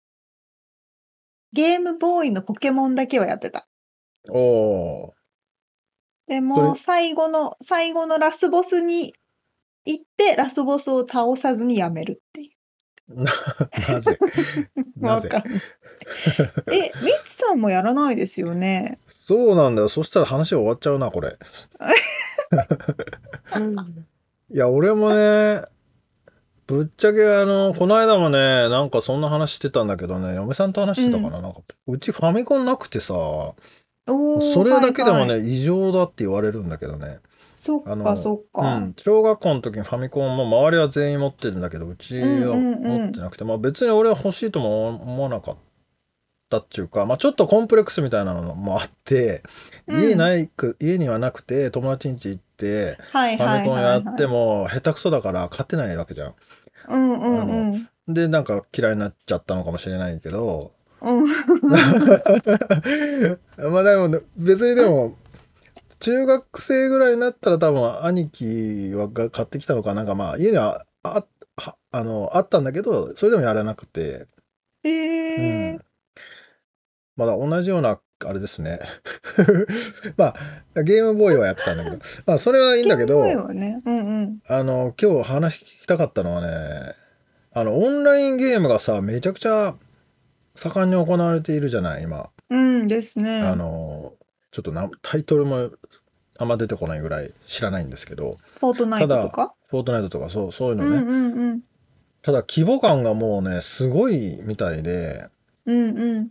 [1.53, 3.67] ゲームボーイのポケモンだけはやってた。
[4.29, 5.07] おー。
[5.09, 5.13] そ
[6.27, 9.13] でも、れ最後の、最後のラスボスに
[9.85, 12.51] 行って、ラスボスを倒さずにやめるってい
[13.07, 13.23] う。
[13.23, 13.31] な、
[13.89, 14.19] なぜ？
[14.99, 15.29] なぜ？
[15.29, 15.61] わかんない。
[16.73, 18.99] え、ミッツさんもやらないですよね？
[19.07, 19.89] そうなんだよ。
[19.89, 21.37] そしたら話終わっちゃうな、これ。
[24.49, 25.61] いや、俺もね、
[26.67, 33.13] ぶっちゃけあの、この間もね、なんかそんな話してたんだけどね、嫁さんと話してたかな、なんか、うちファミコンなくてさ、
[34.05, 37.19] それだけでもね、はいはい異常だって言われるんだけどね。
[37.55, 38.61] そっかそっか。
[38.77, 45.57] うん、小学校の時にファミコンも周りは全員持ってるんだけどうちはうんうんうん持ってなくて、まあ別に俺は欲しいとも思わなかっ
[46.49, 49.41] たっていうか、まあ、ちょっとコンプレックスみたいなのもあって、
[49.87, 53.79] うん家ないく家にはなくて友達ん家行ってはいファミコン。
[53.79, 56.35] やっても下手くそだから勝てないわけじゃん。
[56.87, 57.89] うんうんうん。
[58.13, 60.71] でなんか嫌いになっちゃったのかもしれないけど。
[61.01, 61.27] うん。
[63.71, 65.15] まあでも別にでも
[65.99, 70.03] 中学生ぐらいになったら多分兄貴はが買ってきたのかな。
[70.03, 71.25] んかまあ家にはあ
[71.57, 74.27] はあのあったんだけどそれでもやらなくて、
[74.83, 75.81] えうーん、
[77.15, 78.79] まだ同じようなあれですね
[80.17, 80.33] ま
[80.75, 83.19] あゲームボーイはやってたんだけどまあそれはいいんだけど。
[83.19, 84.39] うんうん。
[84.47, 86.95] あの今日話聞きたかったのはね
[87.53, 89.75] あのオンラインゲームがさめちゃくちゃ
[90.55, 92.29] 盛んに行われているじゃない今。
[92.49, 93.41] うんですね。
[93.41, 94.13] あの
[94.51, 95.69] ちょっとなタイトルも
[96.39, 99.53] あんま出てこないぐらい知らないんですけどフォートナイトとか？
[99.67, 101.61] フォートナイトとかそうそういうのね、うんうんうん。
[102.21, 105.27] ただ規模感がもうねすごいみたいで
[105.65, 106.29] うんうん。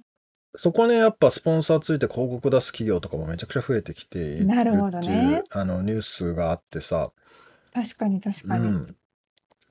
[0.56, 7.12] そこにやっぱスポンサーついて広告出す企業とかもめちゃくちゃ増えてきているなるほどってねいうあのニュースがあってさ、
[7.72, 8.66] 確かに確かに。
[8.66, 8.96] うん、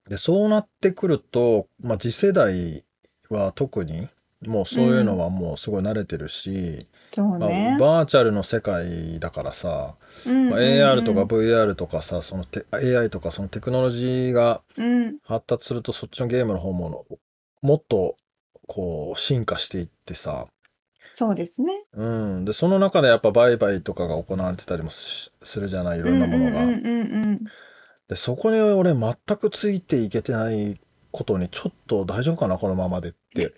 [0.07, 2.86] でそうなってくると、まあ、次世代
[3.29, 4.07] は特に
[4.45, 7.77] もうそういうのはもうすごい慣れてるし、まあそうね。
[7.79, 15.17] バーチャルの世界だからさ、まあ、うんうんうん AR とか VR とかさそのテ AI とかそのテクノロジーがうん。
[15.23, 17.05] 発達するとそっちのゲームの方も
[17.61, 18.17] もっと
[18.67, 20.47] こう進化していってさ、
[21.18, 21.86] そうですね。
[21.93, 22.05] う
[22.41, 26.66] ん、でその中でやっぱ売買とかが行われてたりもしするじゃないいろんなものが。
[28.09, 30.78] でそこに俺全くついていけてない
[31.11, 33.53] ことにちょっと大丈夫かなこのままでって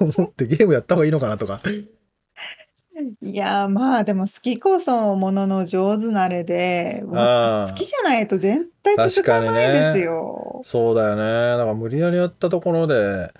[0.00, 1.60] 思ってゲームやった方がいいのかなとか。
[1.62, 3.28] うん。
[3.28, 10.62] いやーまあでも好きこそものの上手なれで、好きじゃないと絶対続かないですよ。
[10.64, 13.30] そうだよねだから無理やりやったところで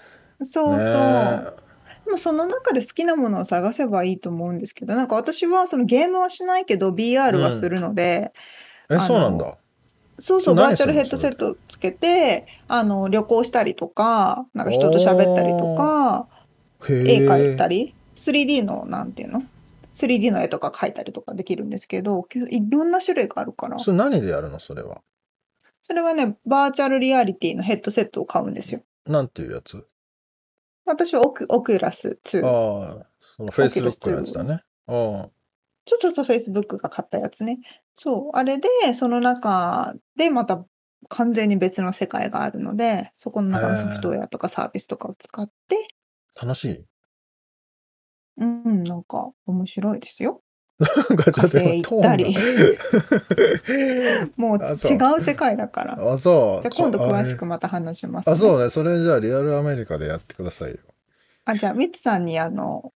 [0.43, 0.77] そうそう。
[0.77, 1.66] ね
[2.07, 8.33] でもその中で好きなものを探せばいいと思うんですけど、なんか私はそのゲームはしないけど BR はするので、
[8.89, 9.59] えあのそうなんだ。
[10.21, 16.29] そうそう、バーチャルヘッドセットつけて、あの、旅行したりとか、なんか人と喋ったりとか、
[16.89, 17.87] へ絵描いたり。
[17.87, 19.43] り、3D の、なんていうの
[19.93, 24.59] ?3D の絵とか描いたりとかできるんですけど、けどいろんな種類があるから、それ何でやるの？
[24.59, 25.03] それは。
[25.83, 28.81] それはね、バーチャルリアリティのヘッドセットを買うんですよ。
[29.07, 29.85] なんていうやつ？
[30.87, 32.47] 私はオクオキュラス2。
[32.47, 33.07] ああ、
[33.37, 34.63] その Facebook のやつだね。
[34.87, 35.29] あ
[35.89, 37.61] そうそうそう、Facebook が買ったやつね。
[37.95, 40.65] そう、あれで、その中でまた
[41.09, 45.77] 完全に別の世界があるので、そこの中のソフトウェアとかサービスとかを使って、
[46.37, 46.85] あ、楽しい？
[48.39, 50.43] うん、なんか面白いですよ。
[50.79, 52.37] なんかちょっと火星行ったり
[54.37, 54.65] もう違
[55.17, 55.97] う世界だから。
[55.97, 56.63] があ、そう。
[56.63, 58.33] じゃあ今度詳しあくまた話します、ね。
[58.33, 58.69] あ、そうね。
[58.69, 60.79] それじゃあリアルアメリカでやってくださいよ。
[61.47, 62.93] あ、じゃあ、ミッツさんにあの、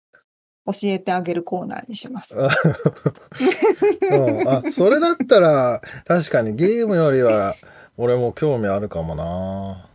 [0.65, 2.35] 教えてあげるコーナーにします。
[2.41, 2.49] あ
[4.69, 7.55] それだったら確かにゲームよりは
[7.97, 9.89] 俺も興味あるかもな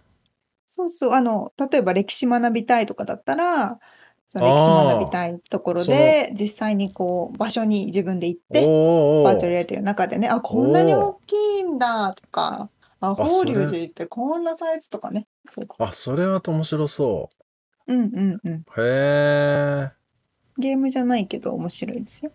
[0.69, 3.79] そうそう、あの、例えば歴史学びたいとかだったら、
[4.27, 12.71] その歴史学びたいところで、実際にこう、場所に自分で行って、バーチャルリアリティの中でね、あ、こんなに大きいんだとか、
[13.01, 15.27] あ、法隆寺ってこんなサイズとかね。
[15.49, 15.85] そういうこと。
[15.85, 17.29] あ、それは面白そ
[17.87, 18.53] うんうんうん。
[18.53, 18.81] う。
[18.81, 19.93] へえ。
[20.57, 22.33] ゲームじゃないけど面白いですよ。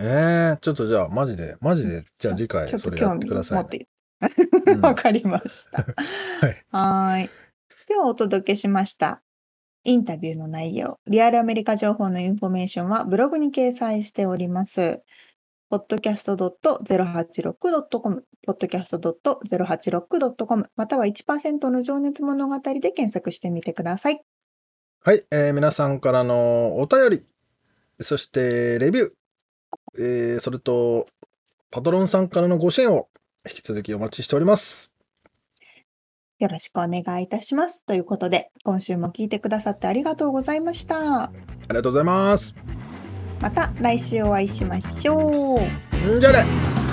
[0.00, 3.86] ええちょっとじゃあ、マジで、マジで、じゃあ次回ちょっそれやってくださいね。
[4.82, 5.86] わかりました。
[6.40, 6.64] はい。
[6.70, 7.30] はーい。
[7.88, 9.22] ではお届けしました。
[9.88, 15.00] インタビューの内容、リアルアメリカ情報のインフォメーションはブログに掲載しております。
[15.72, 24.20] podcast.086.com、podcast.086.com、または1%の情熱物語で検索してみてください。
[25.00, 27.24] はい、えー皆さんからのお便り、
[28.04, 29.10] そしてレビュー、
[29.98, 31.06] えーそれと、
[31.70, 33.08] パトロンさんからのご支援を
[33.48, 34.97] 引き続きお待ちしております。
[36.38, 37.82] よろしくお願いいたします。
[37.84, 41.24] ということで、今週も聞いてくださってありがとうございました。
[41.24, 41.30] あ
[41.70, 42.54] りがとうございます。
[43.40, 46.16] また来週お会いしましょう。
[46.16, 46.87] んじゃあね